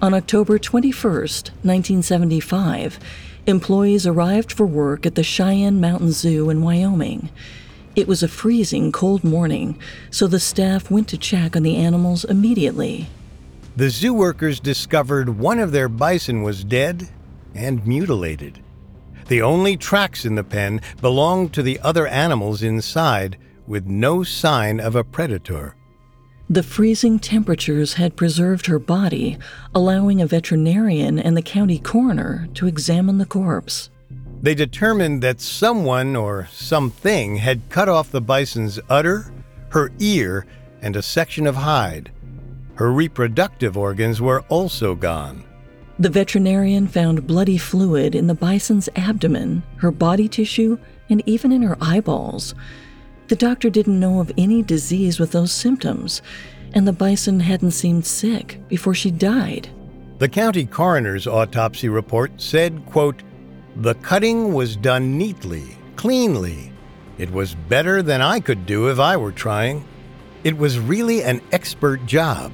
On 0.00 0.14
October 0.14 0.58
21, 0.58 1.12
1975, 1.12 2.98
employees 3.46 4.06
arrived 4.06 4.50
for 4.50 4.64
work 4.64 5.04
at 5.04 5.14
the 5.14 5.22
Cheyenne 5.22 5.78
Mountain 5.78 6.12
Zoo 6.12 6.48
in 6.48 6.62
Wyoming. 6.62 7.28
It 7.94 8.08
was 8.08 8.22
a 8.22 8.28
freezing 8.28 8.92
cold 8.92 9.24
morning, 9.24 9.78
so 10.10 10.26
the 10.26 10.40
staff 10.40 10.90
went 10.90 11.08
to 11.08 11.18
check 11.18 11.54
on 11.54 11.64
the 11.64 11.76
animals 11.76 12.24
immediately. 12.24 13.10
The 13.74 13.88
zoo 13.88 14.12
workers 14.12 14.60
discovered 14.60 15.30
one 15.30 15.58
of 15.58 15.72
their 15.72 15.88
bison 15.88 16.42
was 16.42 16.62
dead 16.62 17.08
and 17.54 17.86
mutilated. 17.86 18.62
The 19.28 19.40
only 19.40 19.78
tracks 19.78 20.26
in 20.26 20.34
the 20.34 20.44
pen 20.44 20.82
belonged 21.00 21.54
to 21.54 21.62
the 21.62 21.80
other 21.80 22.06
animals 22.06 22.62
inside, 22.62 23.38
with 23.66 23.86
no 23.86 24.24
sign 24.24 24.78
of 24.78 24.94
a 24.94 25.04
predator. 25.04 25.74
The 26.50 26.62
freezing 26.62 27.18
temperatures 27.18 27.94
had 27.94 28.14
preserved 28.16 28.66
her 28.66 28.78
body, 28.78 29.38
allowing 29.74 30.20
a 30.20 30.26
veterinarian 30.26 31.18
and 31.18 31.34
the 31.34 31.40
county 31.40 31.78
coroner 31.78 32.48
to 32.54 32.66
examine 32.66 33.16
the 33.16 33.24
corpse. 33.24 33.88
They 34.42 34.54
determined 34.54 35.22
that 35.22 35.40
someone 35.40 36.14
or 36.14 36.48
something 36.52 37.36
had 37.36 37.70
cut 37.70 37.88
off 37.88 38.10
the 38.10 38.20
bison's 38.20 38.78
udder, 38.90 39.32
her 39.70 39.92
ear, 39.98 40.44
and 40.82 40.94
a 40.94 41.00
section 41.00 41.46
of 41.46 41.54
hide. 41.54 42.10
Her 42.74 42.92
reproductive 42.92 43.76
organs 43.76 44.20
were 44.20 44.42
also 44.48 44.94
gone. 44.94 45.44
The 45.98 46.08
veterinarian 46.08 46.88
found 46.88 47.26
bloody 47.26 47.58
fluid 47.58 48.14
in 48.14 48.26
the 48.26 48.34
bison's 48.34 48.88
abdomen, 48.96 49.62
her 49.76 49.90
body 49.90 50.28
tissue, 50.28 50.78
and 51.10 51.22
even 51.26 51.52
in 51.52 51.62
her 51.62 51.76
eyeballs. 51.80 52.54
The 53.28 53.36
doctor 53.36 53.70
didn't 53.70 54.00
know 54.00 54.20
of 54.20 54.32
any 54.36 54.62
disease 54.62 55.20
with 55.20 55.32
those 55.32 55.52
symptoms, 55.52 56.22
and 56.72 56.88
the 56.88 56.92
bison 56.92 57.40
hadn't 57.40 57.72
seemed 57.72 58.06
sick 58.06 58.58
before 58.68 58.94
she 58.94 59.10
died. 59.10 59.68
The 60.18 60.28
county 60.28 60.64
coroner's 60.64 61.26
autopsy 61.26 61.88
report 61.88 62.32
said, 62.40 62.84
quote, 62.86 63.22
"The 63.76 63.94
cutting 63.96 64.54
was 64.54 64.76
done 64.76 65.18
neatly, 65.18 65.76
cleanly. 65.96 66.72
It 67.18 67.30
was 67.30 67.54
better 67.68 68.02
than 68.02 68.22
I 68.22 68.40
could 68.40 68.64
do 68.66 68.88
if 68.88 68.98
I 68.98 69.16
were 69.16 69.32
trying. 69.32 69.84
It 70.44 70.58
was 70.58 70.78
really 70.78 71.22
an 71.22 71.40
expert 71.52 72.06
job." 72.06 72.52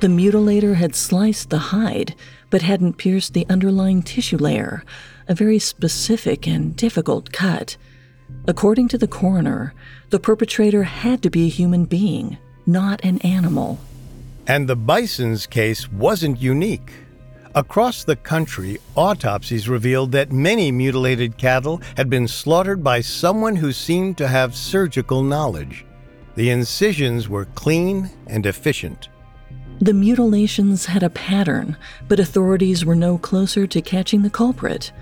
The 0.00 0.08
mutilator 0.08 0.74
had 0.74 0.94
sliced 0.94 1.50
the 1.50 1.58
hide, 1.58 2.14
but 2.50 2.62
hadn't 2.62 2.98
pierced 2.98 3.34
the 3.34 3.46
underlying 3.48 4.02
tissue 4.02 4.36
layer, 4.36 4.84
a 5.28 5.34
very 5.34 5.58
specific 5.58 6.46
and 6.46 6.76
difficult 6.76 7.32
cut. 7.32 7.76
According 8.46 8.88
to 8.88 8.98
the 8.98 9.08
coroner, 9.08 9.72
the 10.10 10.20
perpetrator 10.20 10.84
had 10.84 11.22
to 11.22 11.30
be 11.30 11.46
a 11.46 11.50
human 11.50 11.84
being, 11.84 12.38
not 12.66 13.04
an 13.04 13.18
animal. 13.18 13.78
And 14.46 14.68
the 14.68 14.76
bison's 14.76 15.46
case 15.46 15.90
wasn't 15.90 16.40
unique. 16.40 16.92
Across 17.54 18.04
the 18.04 18.16
country, 18.16 18.78
autopsies 18.94 19.68
revealed 19.68 20.12
that 20.12 20.30
many 20.30 20.70
mutilated 20.70 21.38
cattle 21.38 21.80
had 21.96 22.10
been 22.10 22.28
slaughtered 22.28 22.84
by 22.84 23.00
someone 23.00 23.56
who 23.56 23.72
seemed 23.72 24.18
to 24.18 24.28
have 24.28 24.54
surgical 24.54 25.22
knowledge. 25.22 25.84
The 26.36 26.50
incisions 26.50 27.28
were 27.28 27.46
clean 27.46 28.10
and 28.26 28.46
efficient. 28.46 29.08
The 29.80 29.92
mutilations 29.92 30.86
had 30.86 31.02
a 31.02 31.10
pattern, 31.10 31.76
but 32.08 32.20
authorities 32.20 32.84
were 32.84 32.94
no 32.94 33.18
closer 33.18 33.66
to 33.66 33.82
catching 33.82 34.22
the 34.22 34.30
culprit 34.30 34.92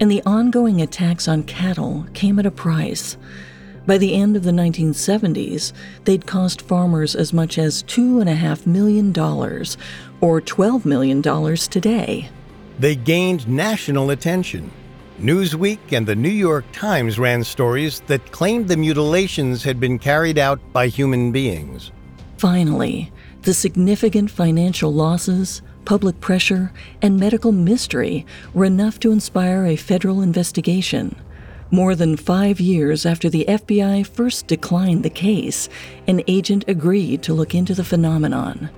and 0.00 0.10
the 0.10 0.22
ongoing 0.26 0.82
attacks 0.82 1.26
on 1.28 1.42
cattle 1.44 2.06
came 2.12 2.38
at 2.38 2.46
a 2.46 2.50
price. 2.50 3.16
By 3.86 3.98
the 3.98 4.14
end 4.14 4.36
of 4.36 4.42
the 4.42 4.50
1970s, 4.50 5.72
they'd 6.04 6.26
cost 6.26 6.62
farmers 6.62 7.14
as 7.14 7.32
much 7.32 7.56
as 7.56 7.82
$2.5 7.84 8.66
million, 8.66 9.08
or 10.20 10.40
$12 10.40 10.84
million 10.84 11.22
today. 11.22 12.28
They 12.78 12.96
gained 12.96 13.48
national 13.48 14.10
attention. 14.10 14.70
Newsweek 15.20 15.92
and 15.92 16.06
the 16.06 16.14
New 16.14 16.28
York 16.28 16.64
Times 16.72 17.18
ran 17.18 17.42
stories 17.42 18.00
that 18.06 18.32
claimed 18.32 18.68
the 18.68 18.76
mutilations 18.76 19.64
had 19.64 19.80
been 19.80 19.98
carried 19.98 20.38
out 20.38 20.60
by 20.72 20.88
human 20.88 21.32
beings. 21.32 21.90
Finally, 22.36 23.12
the 23.42 23.54
significant 23.54 24.30
financial 24.30 24.92
losses 24.92 25.62
public 25.86 26.20
pressure, 26.20 26.70
and 27.00 27.18
medical 27.18 27.52
mystery 27.52 28.26
were 28.52 28.66
enough 28.66 29.00
to 29.00 29.12
inspire 29.12 29.64
a 29.64 29.76
federal 29.76 30.20
investigation. 30.20 31.16
More 31.70 31.94
than 31.94 32.16
five 32.16 32.60
years 32.60 33.06
after 33.06 33.30
the 33.30 33.46
FBI 33.48 34.06
first 34.06 34.46
declined 34.46 35.02
the 35.02 35.10
case, 35.10 35.68
an 36.06 36.22
agent 36.26 36.64
agreed 36.68 37.22
to 37.22 37.34
look 37.34 37.54
into 37.54 37.74
the 37.74 37.84
phenomenon. 37.84 38.68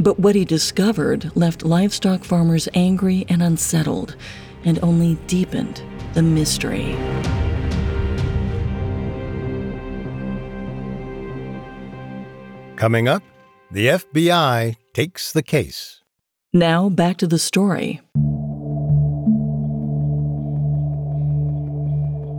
But 0.00 0.18
what 0.18 0.34
he 0.34 0.44
discovered 0.44 1.30
left 1.36 1.64
livestock 1.64 2.24
farmers 2.24 2.68
angry 2.74 3.26
and 3.28 3.42
unsettled, 3.42 4.16
and 4.64 4.78
only 4.82 5.14
deepened 5.26 5.82
the 6.14 6.22
mystery. 6.22 6.96
Coming 12.76 13.08
up, 13.08 13.22
the 13.70 13.86
FBI 13.88 14.76
takes 14.92 15.32
the 15.32 15.42
case. 15.42 16.02
Now 16.52 16.88
back 16.88 17.16
to 17.18 17.26
the 17.26 17.38
story. 17.38 18.00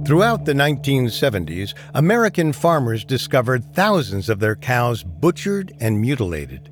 Throughout 0.05 0.45
the 0.45 0.53
1970s, 0.53 1.73
American 1.95 2.53
farmers 2.53 3.03
discovered 3.03 3.73
thousands 3.73 4.29
of 4.29 4.39
their 4.39 4.55
cows 4.55 5.03
butchered 5.03 5.73
and 5.79 5.99
mutilated. 5.99 6.71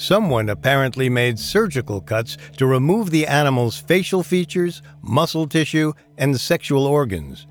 Someone 0.00 0.48
apparently 0.48 1.10
made 1.10 1.38
surgical 1.38 2.00
cuts 2.00 2.38
to 2.56 2.64
remove 2.64 3.10
the 3.10 3.26
animal's 3.26 3.76
facial 3.76 4.22
features, 4.22 4.80
muscle 5.02 5.46
tissue, 5.46 5.92
and 6.16 6.40
sexual 6.40 6.86
organs. 6.86 7.46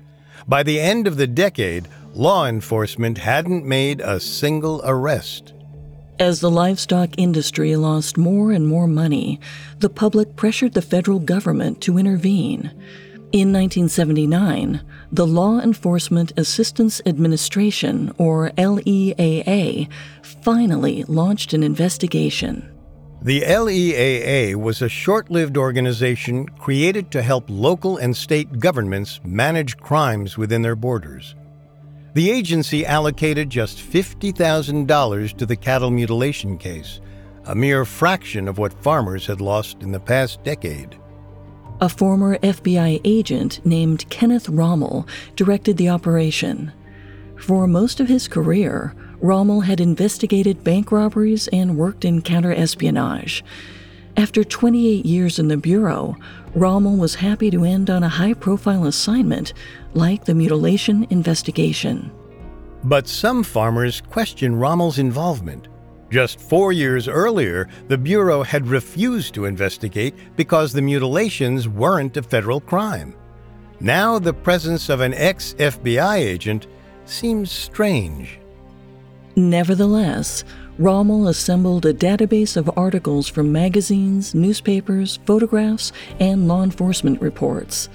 By 0.48 0.64
the 0.64 0.80
end 0.80 1.06
of 1.06 1.16
the 1.16 1.28
decade, 1.28 1.86
law 2.12 2.48
enforcement 2.48 3.18
hadn't 3.18 3.64
made 3.64 4.00
a 4.00 4.18
single 4.18 4.82
arrest. 4.84 5.54
As 6.18 6.40
the 6.40 6.50
livestock 6.50 7.10
industry 7.18 7.76
lost 7.76 8.18
more 8.18 8.50
and 8.50 8.66
more 8.66 8.88
money, 8.88 9.38
the 9.78 9.88
public 9.88 10.34
pressured 10.34 10.72
the 10.72 10.82
federal 10.82 11.20
government 11.20 11.80
to 11.82 11.98
intervene. 11.98 12.72
In 13.32 13.52
1979, 13.52 14.80
the 15.12 15.24
Law 15.24 15.60
Enforcement 15.60 16.32
Assistance 16.36 17.00
Administration, 17.06 18.12
or 18.18 18.50
LEAA, 18.58 19.88
finally 20.42 21.04
launched 21.04 21.52
an 21.52 21.62
investigation. 21.62 22.68
The 23.22 23.42
LEAA 23.42 24.56
was 24.56 24.82
a 24.82 24.88
short 24.88 25.30
lived 25.30 25.56
organization 25.56 26.44
created 26.58 27.12
to 27.12 27.22
help 27.22 27.44
local 27.46 27.98
and 27.98 28.16
state 28.16 28.58
governments 28.58 29.20
manage 29.22 29.76
crimes 29.76 30.36
within 30.36 30.62
their 30.62 30.74
borders. 30.74 31.36
The 32.14 32.32
agency 32.32 32.84
allocated 32.84 33.48
just 33.48 33.78
$50,000 33.78 35.36
to 35.36 35.46
the 35.46 35.54
cattle 35.54 35.92
mutilation 35.92 36.58
case, 36.58 37.00
a 37.44 37.54
mere 37.54 37.84
fraction 37.84 38.48
of 38.48 38.58
what 38.58 38.82
farmers 38.82 39.24
had 39.24 39.40
lost 39.40 39.82
in 39.82 39.92
the 39.92 40.00
past 40.00 40.42
decade. 40.42 40.96
A 41.82 41.88
former 41.88 42.36
FBI 42.38 43.00
agent 43.04 43.64
named 43.64 44.04
Kenneth 44.10 44.50
Rommel 44.50 45.08
directed 45.34 45.78
the 45.78 45.88
operation. 45.88 46.72
For 47.36 47.66
most 47.66 48.00
of 48.00 48.08
his 48.08 48.28
career, 48.28 48.94
Rommel 49.22 49.62
had 49.62 49.80
investigated 49.80 50.62
bank 50.62 50.92
robberies 50.92 51.48
and 51.48 51.78
worked 51.78 52.04
in 52.04 52.20
counterespionage. 52.20 53.42
After 54.18 54.44
28 54.44 55.06
years 55.06 55.38
in 55.38 55.48
the 55.48 55.56
Bureau, 55.56 56.16
Rommel 56.54 56.96
was 56.96 57.14
happy 57.14 57.50
to 57.50 57.64
end 57.64 57.88
on 57.88 58.02
a 58.02 58.08
high 58.10 58.34
profile 58.34 58.84
assignment 58.84 59.54
like 59.94 60.26
the 60.26 60.34
mutilation 60.34 61.06
investigation. 61.08 62.10
But 62.84 63.08
some 63.08 63.42
farmers 63.42 64.02
question 64.02 64.54
Rommel's 64.56 64.98
involvement. 64.98 65.68
Just 66.10 66.40
four 66.40 66.72
years 66.72 67.06
earlier, 67.06 67.68
the 67.86 67.96
Bureau 67.96 68.42
had 68.42 68.66
refused 68.66 69.32
to 69.34 69.44
investigate 69.44 70.14
because 70.36 70.72
the 70.72 70.82
mutilations 70.82 71.68
weren't 71.68 72.16
a 72.16 72.22
federal 72.22 72.60
crime. 72.60 73.14
Now, 73.78 74.18
the 74.18 74.34
presence 74.34 74.88
of 74.88 75.00
an 75.00 75.14
ex 75.14 75.54
FBI 75.54 76.16
agent 76.16 76.66
seems 77.06 77.52
strange. 77.52 78.40
Nevertheless, 79.36 80.44
Rommel 80.78 81.28
assembled 81.28 81.86
a 81.86 81.94
database 81.94 82.56
of 82.56 82.70
articles 82.76 83.28
from 83.28 83.52
magazines, 83.52 84.34
newspapers, 84.34 85.18
photographs, 85.24 85.92
and 86.18 86.48
law 86.48 86.64
enforcement 86.64 87.20
reports. 87.22 87.88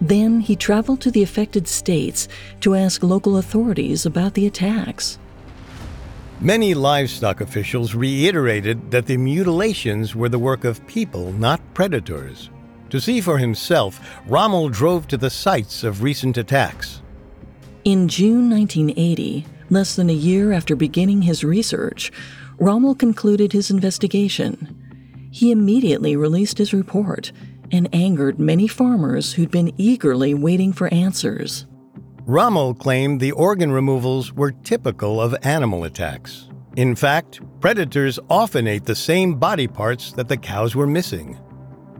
Then 0.00 0.40
he 0.40 0.54
traveled 0.54 1.00
to 1.00 1.10
the 1.10 1.22
affected 1.22 1.66
states 1.66 2.28
to 2.60 2.74
ask 2.74 3.02
local 3.02 3.38
authorities 3.38 4.06
about 4.06 4.34
the 4.34 4.46
attacks. 4.46 5.18
Many 6.42 6.72
livestock 6.72 7.42
officials 7.42 7.94
reiterated 7.94 8.90
that 8.92 9.04
the 9.04 9.18
mutilations 9.18 10.16
were 10.16 10.30
the 10.30 10.38
work 10.38 10.64
of 10.64 10.86
people, 10.86 11.34
not 11.34 11.60
predators. 11.74 12.48
To 12.88 12.98
see 12.98 13.20
for 13.20 13.36
himself, 13.36 14.00
Rommel 14.26 14.70
drove 14.70 15.06
to 15.08 15.18
the 15.18 15.28
sites 15.28 15.84
of 15.84 16.02
recent 16.02 16.38
attacks. 16.38 17.02
In 17.84 18.08
June 18.08 18.48
1980, 18.48 19.44
less 19.68 19.96
than 19.96 20.08
a 20.08 20.14
year 20.14 20.52
after 20.52 20.74
beginning 20.74 21.20
his 21.20 21.44
research, 21.44 22.10
Rommel 22.58 22.94
concluded 22.94 23.52
his 23.52 23.70
investigation. 23.70 25.28
He 25.30 25.52
immediately 25.52 26.16
released 26.16 26.56
his 26.56 26.72
report 26.72 27.32
and 27.70 27.86
angered 27.94 28.40
many 28.40 28.66
farmers 28.66 29.34
who'd 29.34 29.50
been 29.50 29.74
eagerly 29.76 30.32
waiting 30.32 30.72
for 30.72 30.88
answers. 30.88 31.66
Rommel 32.30 32.74
claimed 32.74 33.18
the 33.18 33.32
organ 33.32 33.72
removals 33.72 34.32
were 34.32 34.52
typical 34.52 35.20
of 35.20 35.34
animal 35.42 35.82
attacks. 35.82 36.48
In 36.76 36.94
fact, 36.94 37.40
predators 37.58 38.20
often 38.30 38.68
ate 38.68 38.84
the 38.84 38.94
same 38.94 39.34
body 39.34 39.66
parts 39.66 40.12
that 40.12 40.28
the 40.28 40.36
cows 40.36 40.76
were 40.76 40.86
missing. 40.86 41.36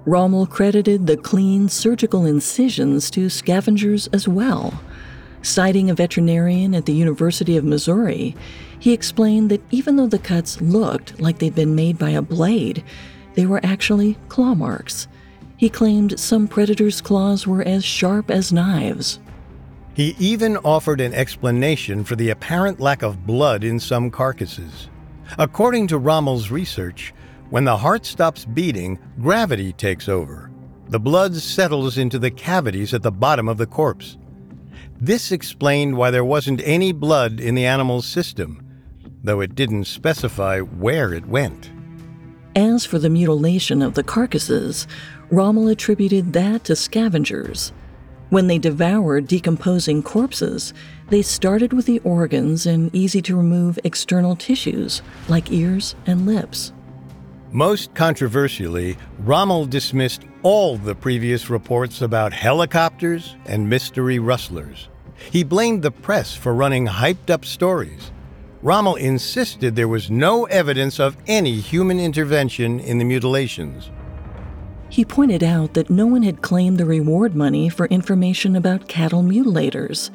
Rommel 0.06 0.46
credited 0.46 1.08
the 1.08 1.16
clean 1.16 1.68
surgical 1.68 2.26
incisions 2.26 3.10
to 3.10 3.28
scavengers 3.28 4.06
as 4.12 4.28
well. 4.28 4.80
Citing 5.42 5.90
a 5.90 5.94
veterinarian 5.94 6.76
at 6.76 6.86
the 6.86 6.94
University 6.94 7.56
of 7.56 7.64
Missouri, 7.64 8.36
he 8.78 8.92
explained 8.92 9.50
that 9.50 9.64
even 9.72 9.96
though 9.96 10.06
the 10.06 10.20
cuts 10.20 10.60
looked 10.60 11.20
like 11.20 11.40
they'd 11.40 11.56
been 11.56 11.74
made 11.74 11.98
by 11.98 12.10
a 12.10 12.22
blade, 12.22 12.84
they 13.34 13.46
were 13.46 13.66
actually 13.66 14.16
claw 14.28 14.54
marks. 14.54 15.08
He 15.56 15.68
claimed 15.68 16.20
some 16.20 16.46
predators' 16.46 17.00
claws 17.00 17.48
were 17.48 17.62
as 17.62 17.84
sharp 17.84 18.30
as 18.30 18.52
knives. 18.52 19.18
He 20.00 20.16
even 20.18 20.56
offered 20.56 20.98
an 21.02 21.12
explanation 21.12 22.04
for 22.04 22.16
the 22.16 22.30
apparent 22.30 22.80
lack 22.80 23.02
of 23.02 23.26
blood 23.26 23.62
in 23.62 23.78
some 23.78 24.10
carcasses. 24.10 24.88
According 25.36 25.88
to 25.88 25.98
Rommel's 25.98 26.50
research, 26.50 27.12
when 27.50 27.66
the 27.66 27.76
heart 27.76 28.06
stops 28.06 28.46
beating, 28.46 28.98
gravity 29.20 29.74
takes 29.74 30.08
over. 30.08 30.50
The 30.88 30.98
blood 30.98 31.34
settles 31.34 31.98
into 31.98 32.18
the 32.18 32.30
cavities 32.30 32.94
at 32.94 33.02
the 33.02 33.12
bottom 33.12 33.46
of 33.46 33.58
the 33.58 33.66
corpse. 33.66 34.16
This 34.98 35.32
explained 35.32 35.98
why 35.98 36.10
there 36.10 36.24
wasn't 36.24 36.62
any 36.64 36.92
blood 36.92 37.38
in 37.38 37.54
the 37.54 37.66
animal's 37.66 38.06
system, 38.06 38.66
though 39.22 39.42
it 39.42 39.54
didn't 39.54 39.84
specify 39.84 40.60
where 40.60 41.12
it 41.12 41.26
went. 41.26 41.70
As 42.56 42.86
for 42.86 42.98
the 42.98 43.10
mutilation 43.10 43.82
of 43.82 43.92
the 43.92 44.02
carcasses, 44.02 44.86
Rommel 45.30 45.68
attributed 45.68 46.32
that 46.32 46.64
to 46.64 46.74
scavengers. 46.74 47.74
When 48.30 48.46
they 48.46 48.58
devoured 48.58 49.26
decomposing 49.26 50.04
corpses, 50.04 50.72
they 51.08 51.20
started 51.20 51.72
with 51.72 51.86
the 51.86 51.98
organs 52.04 52.64
and 52.64 52.94
easy 52.94 53.20
to 53.22 53.34
remove 53.34 53.76
external 53.82 54.36
tissues 54.36 55.02
like 55.28 55.50
ears 55.50 55.96
and 56.06 56.26
lips. 56.26 56.72
Most 57.50 57.92
controversially, 57.94 58.96
Rommel 59.18 59.66
dismissed 59.66 60.22
all 60.44 60.76
the 60.76 60.94
previous 60.94 61.50
reports 61.50 62.02
about 62.02 62.32
helicopters 62.32 63.34
and 63.46 63.68
mystery 63.68 64.20
rustlers. 64.20 64.88
He 65.32 65.42
blamed 65.42 65.82
the 65.82 65.90
press 65.90 66.32
for 66.32 66.54
running 66.54 66.86
hyped 66.86 67.30
up 67.30 67.44
stories. 67.44 68.12
Rommel 68.62 68.94
insisted 68.94 69.74
there 69.74 69.88
was 69.88 70.08
no 70.08 70.44
evidence 70.44 71.00
of 71.00 71.16
any 71.26 71.58
human 71.58 71.98
intervention 71.98 72.78
in 72.78 72.98
the 72.98 73.04
mutilations. 73.04 73.90
He 74.90 75.04
pointed 75.04 75.44
out 75.44 75.74
that 75.74 75.88
no 75.88 76.06
one 76.06 76.24
had 76.24 76.42
claimed 76.42 76.76
the 76.76 76.84
reward 76.84 77.36
money 77.36 77.68
for 77.68 77.86
information 77.86 78.56
about 78.56 78.88
cattle 78.88 79.22
mutilators. 79.22 80.10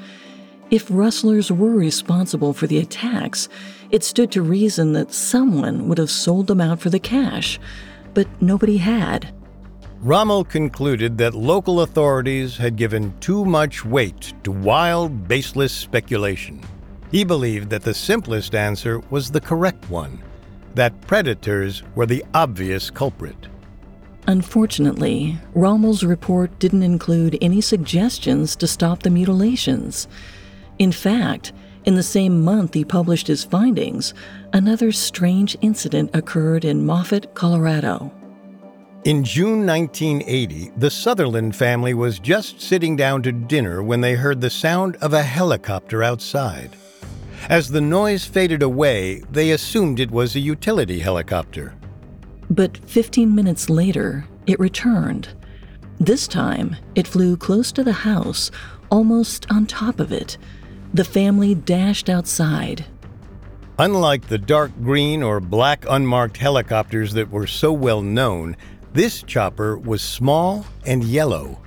If 0.69 0.87
rustlers 0.89 1.49
were 1.49 1.71
responsible 1.71 2.51
for 2.51 2.67
the 2.67 2.79
attacks, 2.79 3.47
it 3.89 4.03
stood 4.03 4.31
to 4.33 4.41
reason 4.41 4.91
that 4.91 5.13
someone 5.13 5.87
would 5.87 5.97
have 5.97 6.11
sold 6.11 6.47
them 6.47 6.59
out 6.59 6.81
for 6.81 6.89
the 6.89 6.99
cash, 6.99 7.57
but 8.13 8.27
nobody 8.41 8.77
had. 8.77 9.33
Rommel 10.01 10.43
concluded 10.43 11.17
that 11.19 11.33
local 11.33 11.81
authorities 11.81 12.57
had 12.57 12.75
given 12.75 13.17
too 13.19 13.45
much 13.45 13.85
weight 13.85 14.33
to 14.43 14.51
wild, 14.51 15.27
baseless 15.27 15.71
speculation. 15.71 16.61
He 17.11 17.23
believed 17.23 17.69
that 17.69 17.83
the 17.83 17.93
simplest 17.93 18.53
answer 18.53 18.99
was 19.09 19.31
the 19.31 19.41
correct 19.41 19.89
one 19.89 20.21
that 20.73 20.99
predators 21.07 21.81
were 21.95 22.05
the 22.05 22.25
obvious 22.33 22.89
culprit. 22.89 23.47
Unfortunately, 24.27 25.37
Rommel's 25.53 26.03
report 26.03 26.57
didn't 26.57 26.83
include 26.83 27.37
any 27.41 27.61
suggestions 27.61 28.55
to 28.55 28.67
stop 28.67 29.03
the 29.03 29.09
mutilations. 29.09 30.07
In 30.79 30.91
fact, 30.91 31.53
in 31.85 31.93
the 31.93 32.03
same 32.03 32.43
month 32.43 32.73
he 32.73 32.83
published 32.83 33.27
his 33.27 33.43
findings, 33.43 34.15
another 34.51 34.91
strange 34.91 35.55
incident 35.61 36.09
occurred 36.13 36.65
in 36.65 36.85
Moffat, 36.85 37.35
Colorado. 37.35 38.11
In 39.03 39.23
June 39.23 39.67
1980, 39.67 40.71
the 40.77 40.89
Sutherland 40.89 41.55
family 41.55 41.93
was 41.93 42.17
just 42.17 42.59
sitting 42.59 42.95
down 42.95 43.21
to 43.21 43.31
dinner 43.31 43.83
when 43.83 44.01
they 44.01 44.15
heard 44.15 44.41
the 44.41 44.49
sound 44.49 44.95
of 44.95 45.13
a 45.13 45.21
helicopter 45.21 46.01
outside. 46.01 46.75
As 47.47 47.69
the 47.69 47.81
noise 47.81 48.25
faded 48.25 48.63
away, 48.63 49.21
they 49.29 49.51
assumed 49.51 49.99
it 49.99 50.09
was 50.09 50.35
a 50.35 50.39
utility 50.39 50.97
helicopter. 50.97 51.75
But 52.49 52.77
15 52.89 53.33
minutes 53.33 53.69
later, 53.69 54.25
it 54.45 54.59
returned. 54.59 55.29
This 55.99 56.27
time, 56.27 56.75
it 56.93 57.07
flew 57.07 57.37
close 57.37 57.71
to 57.71 57.83
the 57.83 57.93
house, 57.93 58.51
almost 58.91 59.49
on 59.49 59.65
top 59.65 59.99
of 59.99 60.11
it. 60.11 60.37
The 60.93 61.05
family 61.05 61.55
dashed 61.55 62.09
outside. 62.09 62.85
Unlike 63.79 64.27
the 64.27 64.37
dark 64.37 64.71
green 64.81 65.21
or 65.21 65.39
black 65.39 65.85
unmarked 65.89 66.37
helicopters 66.37 67.13
that 67.13 67.29
were 67.29 67.47
so 67.47 67.73
well 67.73 68.01
known, 68.01 68.55
this 68.93 69.23
chopper 69.23 69.77
was 69.77 70.01
small 70.01 70.65
and 70.85 71.03
yellow. 71.03 71.59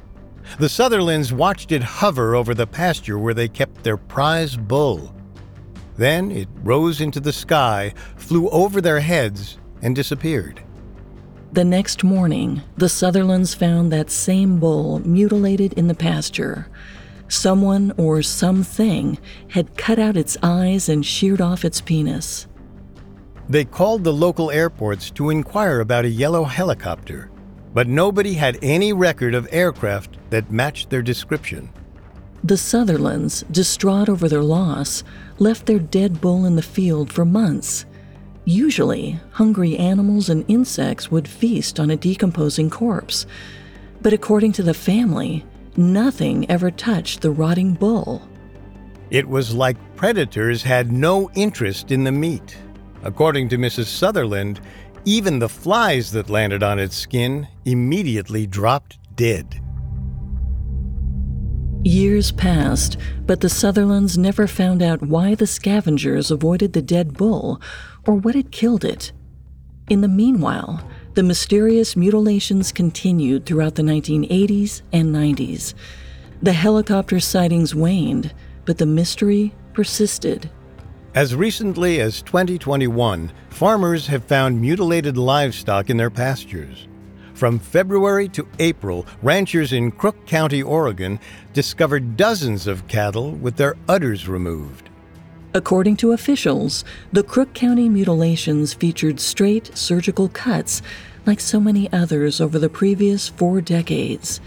The 0.58 0.70
Sutherlands 0.70 1.32
watched 1.32 1.72
it 1.72 1.82
hover 1.82 2.34
over 2.34 2.54
the 2.54 2.66
pasture 2.66 3.18
where 3.18 3.34
they 3.34 3.48
kept 3.48 3.82
their 3.82 3.98
prize 3.98 4.56
bull. 4.56 5.14
Then 5.98 6.30
it 6.30 6.48
rose 6.62 7.02
into 7.02 7.20
the 7.20 7.32
sky, 7.32 7.92
flew 8.16 8.48
over 8.48 8.80
their 8.80 9.00
heads, 9.00 9.58
and 9.82 9.94
disappeared. 9.94 10.62
The 11.50 11.64
next 11.64 12.04
morning, 12.04 12.62
the 12.76 12.90
Sutherlands 12.90 13.54
found 13.54 13.90
that 13.90 14.11
same 14.11 14.61
bull 14.61 15.00
mutilated 15.00 15.72
in 15.72 15.88
the 15.88 15.94
pasture. 15.94 16.68
Someone 17.26 17.92
or 17.96 18.22
something 18.22 19.18
had 19.48 19.76
cut 19.76 19.98
out 19.98 20.16
its 20.16 20.37
eyes 20.42 20.90
and 20.90 21.04
sheared 21.04 21.40
off 21.40 21.64
its 21.64 21.80
penis. 21.80 22.46
They 23.48 23.64
called 23.64 24.04
the 24.04 24.12
local 24.12 24.50
airports 24.50 25.11
to 25.12 25.30
inquire 25.30 25.80
about 25.80 26.04
a 26.04 26.11
yellow 26.11 26.44
helicopter, 26.44 27.30
but 27.72 27.88
nobody 27.88 28.34
had 28.34 28.58
any 28.61 28.92
record 28.92 29.34
of 29.34 29.48
aircraft 29.50 30.18
that 30.28 30.50
matched 30.50 30.90
their 30.90 31.02
description. 31.02 31.70
The 32.44 32.58
Sutherlands, 32.58 33.44
distraught 33.50 34.11
over 34.11 34.28
their 34.28 34.42
loss, 34.42 35.02
left 35.38 35.64
their 35.64 35.78
dead 35.78 36.20
bull 36.20 36.44
in 36.44 36.56
the 36.56 36.62
field 36.62 37.11
for 37.11 37.24
months. 37.24 37.87
Usually, 38.48 39.20
hungry 39.32 39.76
animals 39.76 40.30
and 40.30 40.42
insects 40.48 41.11
would 41.11 41.28
feast 41.28 41.78
on 41.78 41.90
a 41.90 41.98
decomposing 41.98 42.70
corpse. 42.70 43.26
But 44.00 44.14
according 44.14 44.52
to 44.52 44.62
the 44.62 44.72
family, 44.72 45.44
nothing 45.76 46.50
ever 46.50 46.70
touched 46.70 47.20
the 47.20 47.30
rotting 47.30 47.74
bull. 47.74 48.26
It 49.11 49.28
was 49.28 49.54
like 49.54 49.76
predators 49.96 50.62
had 50.62 50.90
no 50.90 51.30
interest 51.34 51.92
in 51.92 52.04
the 52.04 52.12
meat. 52.12 52.56
According 53.02 53.50
to 53.50 53.58
Mrs. 53.58 53.84
Sutherland, 53.84 54.62
even 55.04 55.40
the 55.40 55.50
flies 55.50 56.11
that 56.12 56.30
landed 56.30 56.62
on 56.62 56.78
its 56.78 56.96
skin 56.96 57.48
immediately 57.66 58.46
dropped 58.46 58.98
dead. 59.14 59.61
Years 61.84 62.32
passed, 62.32 62.96
but 63.24 63.40
the 63.40 63.48
Sutherlands 63.48 64.18
never 64.18 64.46
found 64.46 64.82
out 64.82 65.00
why 65.00 65.34
the 65.34 65.46
scavengers 65.46 66.30
avoided 66.30 66.72
the 66.72 66.82
dead 66.82 67.14
bull 67.14 67.61
or 68.08 68.14
what 68.14 68.34
had 68.34 68.50
killed 68.50 68.84
it. 68.86 69.12
In 69.90 70.00
the 70.00 70.08
meanwhile, 70.08 70.82
the 71.12 71.22
mysterious 71.22 71.94
mutilations 71.94 72.72
continued 72.72 73.44
throughout 73.44 73.74
the 73.74 73.82
1980s 73.82 74.80
and 74.94 75.14
90s. 75.14 75.74
The 76.40 76.54
helicopter 76.54 77.20
sightings 77.20 77.74
waned, 77.74 78.32
but 78.64 78.78
the 78.78 78.86
mystery 78.86 79.54
persisted. 79.74 80.48
As 81.14 81.34
recently 81.34 82.00
as 82.00 82.22
2021, 82.22 83.30
farmers 83.50 84.06
have 84.06 84.24
found 84.24 84.58
mutilated 84.58 85.18
livestock 85.18 85.90
in 85.90 85.98
their 85.98 86.10
pastures. 86.10 86.88
From 87.34 87.58
February 87.58 88.28
to 88.30 88.48
April, 88.58 89.04
ranchers 89.22 89.74
in 89.74 89.90
Crook 89.90 90.26
County, 90.26 90.62
Oregon, 90.62 91.20
discovered 91.52 92.16
dozens 92.16 92.66
of 92.66 92.88
cattle 92.88 93.32
with 93.32 93.56
their 93.56 93.76
udders 93.86 94.28
removed. 94.28 94.88
According 95.54 95.96
to 95.98 96.12
officials, 96.12 96.84
the 97.12 97.22
Crook 97.22 97.54
County 97.54 97.88
mutilations 97.88 98.74
featured 98.74 99.18
straight 99.18 99.76
surgical 99.76 100.28
cuts 100.28 100.82
like 101.24 101.40
so 101.40 101.58
many 101.58 101.90
others 101.92 102.40
over 102.40 102.58
the 102.58 102.68
previous 102.68 103.28
four 103.28 103.61
decades. 103.61 104.40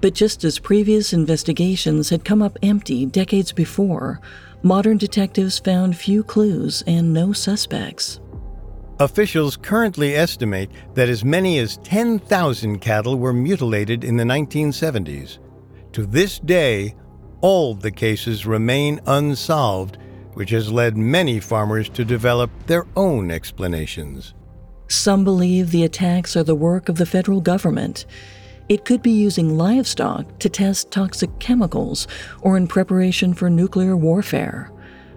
But 0.00 0.14
just 0.14 0.44
as 0.44 0.58
previous 0.58 1.12
investigations 1.12 2.10
had 2.10 2.24
come 2.24 2.42
up 2.42 2.58
empty 2.62 3.06
decades 3.06 3.52
before, 3.52 4.20
modern 4.62 4.98
detectives 4.98 5.58
found 5.58 5.96
few 5.96 6.22
clues 6.22 6.82
and 6.86 7.12
no 7.12 7.32
suspects. 7.32 8.20
Officials 8.98 9.56
currently 9.56 10.14
estimate 10.14 10.70
that 10.94 11.08
as 11.08 11.24
many 11.24 11.58
as 11.58 11.78
10,000 11.78 12.78
cattle 12.78 13.18
were 13.18 13.32
mutilated 13.32 14.04
in 14.04 14.16
the 14.16 14.24
1970s. 14.24 15.38
To 15.92 16.06
this 16.06 16.38
day, 16.38 16.94
all 17.42 17.74
the 17.74 17.90
cases 17.90 18.46
remain 18.46 19.00
unsolved, 19.06 19.98
which 20.36 20.50
has 20.50 20.70
led 20.70 20.98
many 20.98 21.40
farmers 21.40 21.88
to 21.88 22.04
develop 22.04 22.50
their 22.66 22.86
own 22.94 23.30
explanations. 23.30 24.34
Some 24.86 25.24
believe 25.24 25.70
the 25.70 25.82
attacks 25.82 26.36
are 26.36 26.44
the 26.44 26.54
work 26.54 26.90
of 26.90 26.96
the 26.96 27.06
federal 27.06 27.40
government. 27.40 28.04
It 28.68 28.84
could 28.84 29.02
be 29.02 29.12
using 29.12 29.56
livestock 29.56 30.38
to 30.40 30.50
test 30.50 30.90
toxic 30.90 31.30
chemicals 31.38 32.06
or 32.42 32.58
in 32.58 32.68
preparation 32.68 33.32
for 33.32 33.48
nuclear 33.48 33.96
warfare. 33.96 34.70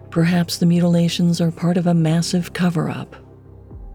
Perhaps 0.09 0.55
the 0.55 0.65
mutilations 0.65 1.41
are 1.41 1.51
part 1.51 1.75
of 1.75 1.85
a 1.85 1.93
massive 1.93 2.53
cover 2.53 2.89
up. 2.89 3.13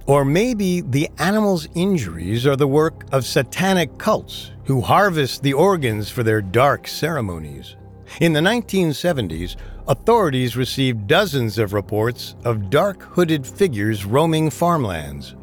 Or 0.04 0.26
maybe 0.26 0.82
the 0.82 1.08
animal's 1.16 1.68
injuries 1.74 2.46
are 2.46 2.56
the 2.56 2.68
work 2.68 3.06
of 3.12 3.24
satanic 3.24 3.96
cults 3.96 4.50
who 4.64 4.82
harvest 4.82 5.42
the 5.42 5.54
organs 5.54 6.10
for 6.10 6.22
their 6.22 6.42
dark 6.42 6.86
ceremonies. 6.86 7.76
In 8.20 8.32
the 8.32 8.40
1970s, 8.40 9.56
authorities 9.88 10.56
received 10.56 11.06
dozens 11.06 11.58
of 11.58 11.72
reports 11.72 12.36
of 12.44 12.70
dark 12.70 13.02
hooded 13.02 13.46
figures 13.46 14.04
roaming 14.04 14.50
farmlands. 14.50 15.34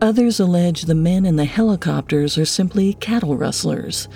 Others 0.00 0.38
allege 0.38 0.82
the 0.82 0.94
men 0.94 1.24
in 1.24 1.36
the 1.36 1.44
helicopters 1.44 2.36
are 2.36 2.44
simply 2.44 2.94
cattle 2.94 3.36
rustlers. 3.36 4.08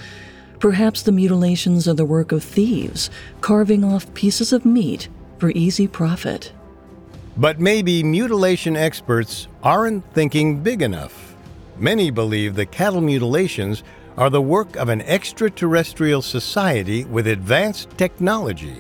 Perhaps 0.58 1.02
the 1.02 1.12
mutilations 1.12 1.88
are 1.88 1.94
the 1.94 2.04
work 2.04 2.32
of 2.32 2.42
thieves, 2.42 3.10
carving 3.40 3.84
off 3.84 4.12
pieces 4.14 4.52
of 4.52 4.66
meat 4.66 5.08
for 5.38 5.50
easy 5.50 5.86
profit. 5.86 6.52
But 7.36 7.60
maybe 7.60 8.02
mutilation 8.02 8.76
experts 8.76 9.46
aren't 9.62 10.04
thinking 10.12 10.60
big 10.62 10.82
enough. 10.82 11.36
Many 11.78 12.10
believe 12.10 12.56
the 12.56 12.66
cattle 12.66 13.00
mutilations 13.00 13.84
are 14.18 14.28
the 14.28 14.42
work 14.42 14.74
of 14.74 14.88
an 14.88 15.00
extraterrestrial 15.02 16.20
society 16.20 17.04
with 17.04 17.28
advanced 17.28 17.88
technology. 17.96 18.76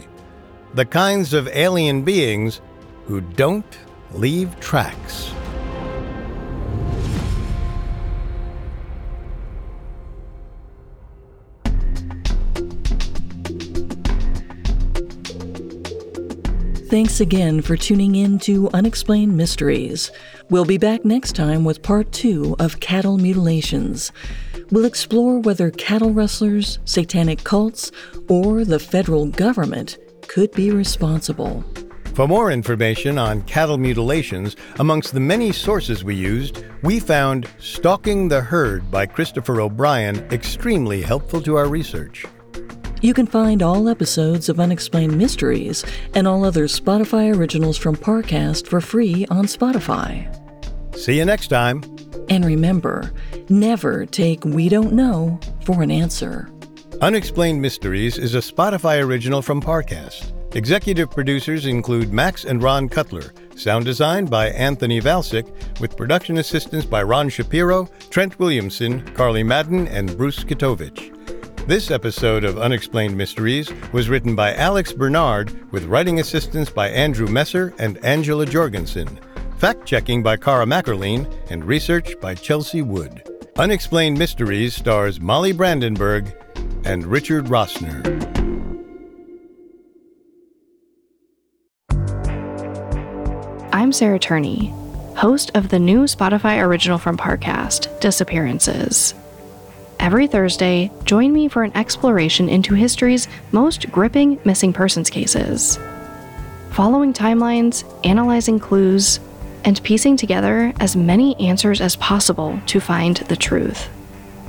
The 0.74 0.84
kinds 0.84 1.32
of 1.32 1.46
alien 1.52 2.02
beings 2.02 2.60
who 3.04 3.20
don't 3.20 3.78
leave 4.14 4.58
tracks. 4.58 5.30
Thanks 16.90 17.20
again 17.20 17.62
for 17.62 17.76
tuning 17.76 18.16
in 18.16 18.40
to 18.40 18.68
Unexplained 18.70 19.36
Mysteries. 19.36 20.10
We'll 20.50 20.64
be 20.64 20.78
back 20.78 21.04
next 21.04 21.36
time 21.36 21.64
with 21.64 21.82
part 21.82 22.10
two 22.10 22.56
of 22.58 22.80
Cattle 22.80 23.18
Mutilations. 23.18 24.10
We'll 24.70 24.84
explore 24.84 25.38
whether 25.38 25.70
cattle 25.70 26.12
rustlers, 26.12 26.78
satanic 26.84 27.42
cults, 27.42 27.90
or 28.28 28.64
the 28.64 28.78
federal 28.78 29.26
government 29.26 29.98
could 30.26 30.52
be 30.52 30.70
responsible. 30.70 31.64
For 32.14 32.26
more 32.26 32.50
information 32.50 33.16
on 33.16 33.42
cattle 33.42 33.78
mutilations, 33.78 34.56
amongst 34.78 35.14
the 35.14 35.20
many 35.20 35.52
sources 35.52 36.02
we 36.02 36.16
used, 36.16 36.64
we 36.82 37.00
found 37.00 37.48
Stalking 37.58 38.28
the 38.28 38.40
Herd 38.40 38.90
by 38.90 39.06
Christopher 39.06 39.60
O'Brien 39.60 40.16
extremely 40.32 41.00
helpful 41.00 41.40
to 41.42 41.56
our 41.56 41.68
research. 41.68 42.26
You 43.00 43.14
can 43.14 43.28
find 43.28 43.62
all 43.62 43.88
episodes 43.88 44.48
of 44.48 44.58
Unexplained 44.58 45.16
Mysteries 45.16 45.84
and 46.14 46.26
all 46.26 46.44
other 46.44 46.64
Spotify 46.64 47.32
originals 47.34 47.78
from 47.78 47.94
Parcast 47.94 48.66
for 48.66 48.80
free 48.80 49.24
on 49.30 49.44
Spotify. 49.44 50.26
See 50.98 51.16
you 51.16 51.24
next 51.24 51.46
time. 51.46 51.82
And 52.28 52.44
remember, 52.44 53.12
never 53.48 54.04
take 54.04 54.44
We 54.44 54.68
Don't 54.68 54.92
Know 54.92 55.38
for 55.64 55.80
an 55.80 55.92
answer. 55.92 56.50
Unexplained 57.00 57.62
Mysteries 57.62 58.18
is 58.18 58.34
a 58.34 58.38
Spotify 58.38 59.00
original 59.00 59.40
from 59.40 59.62
Parcast. 59.62 60.32
Executive 60.56 61.08
producers 61.08 61.66
include 61.66 62.12
Max 62.12 62.44
and 62.44 62.60
Ron 62.60 62.88
Cutler. 62.88 63.32
Sound 63.54 63.84
design 63.84 64.26
by 64.26 64.48
Anthony 64.48 65.00
Valsic, 65.00 65.48
with 65.80 65.96
production 65.96 66.38
assistance 66.38 66.84
by 66.84 67.04
Ron 67.04 67.28
Shapiro, 67.28 67.88
Trent 68.10 68.36
Williamson, 68.40 69.02
Carly 69.14 69.44
Madden, 69.44 69.86
and 69.86 70.18
Bruce 70.18 70.42
Kitovich. 70.42 71.14
This 71.68 71.92
episode 71.92 72.42
of 72.42 72.58
Unexplained 72.58 73.16
Mysteries 73.16 73.70
was 73.92 74.08
written 74.08 74.34
by 74.34 74.52
Alex 74.54 74.92
Bernard 74.92 75.70
with 75.70 75.84
writing 75.84 76.18
assistance 76.18 76.70
by 76.70 76.88
Andrew 76.88 77.28
Messer 77.28 77.72
and 77.78 78.04
Angela 78.04 78.46
Jorgensen, 78.46 79.20
fact 79.58 79.84
checking 79.84 80.22
by 80.22 80.36
Cara 80.36 80.64
Mackerline, 80.64 81.26
and 81.50 81.64
research 81.64 82.18
by 82.20 82.32
Chelsea 82.34 82.80
Wood. 82.80 83.28
Unexplained 83.56 84.16
Mysteries 84.16 84.76
stars 84.76 85.20
Molly 85.20 85.52
Brandenburg 85.52 86.32
and 86.84 87.04
Richard 87.04 87.46
Rossner. 87.46 88.04
I'm 93.72 93.92
Sarah 93.92 94.20
Turney, 94.20 94.72
host 95.16 95.50
of 95.54 95.70
the 95.70 95.78
new 95.80 96.04
Spotify 96.04 96.62
original 96.62 96.98
from 96.98 97.16
Parcast, 97.16 97.98
Disappearances. 98.00 99.12
Every 99.98 100.28
Thursday, 100.28 100.92
join 101.04 101.32
me 101.32 101.48
for 101.48 101.64
an 101.64 101.76
exploration 101.76 102.48
into 102.48 102.74
history's 102.74 103.26
most 103.50 103.90
gripping 103.90 104.38
missing 104.44 104.72
persons 104.72 105.10
cases. 105.10 105.80
Following 106.70 107.12
timelines, 107.12 107.82
analyzing 108.06 108.60
clues, 108.60 109.18
and 109.68 109.82
piecing 109.82 110.16
together 110.16 110.72
as 110.80 110.96
many 110.96 111.38
answers 111.38 111.82
as 111.82 111.94
possible 111.96 112.58
to 112.64 112.80
find 112.80 113.18
the 113.28 113.36
truth. 113.36 113.90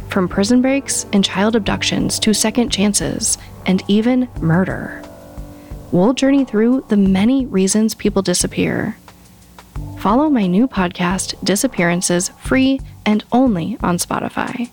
From 0.07 0.29
prison 0.29 0.61
breaks 0.61 1.05
and 1.11 1.25
child 1.25 1.57
abductions 1.57 2.19
to 2.19 2.33
second 2.33 2.69
chances 2.69 3.37
and 3.65 3.83
even 3.89 4.29
murder. 4.39 5.03
We'll 5.91 6.13
journey 6.13 6.45
through 6.45 6.85
the 6.87 6.95
many 6.95 7.45
reasons 7.45 7.95
people 7.95 8.21
disappear. 8.21 8.95
Follow 9.97 10.29
my 10.29 10.47
new 10.47 10.69
podcast, 10.69 11.35
Disappearances, 11.43 12.29
free 12.39 12.79
and 13.05 13.25
only 13.33 13.77
on 13.83 13.97
Spotify. 13.97 14.69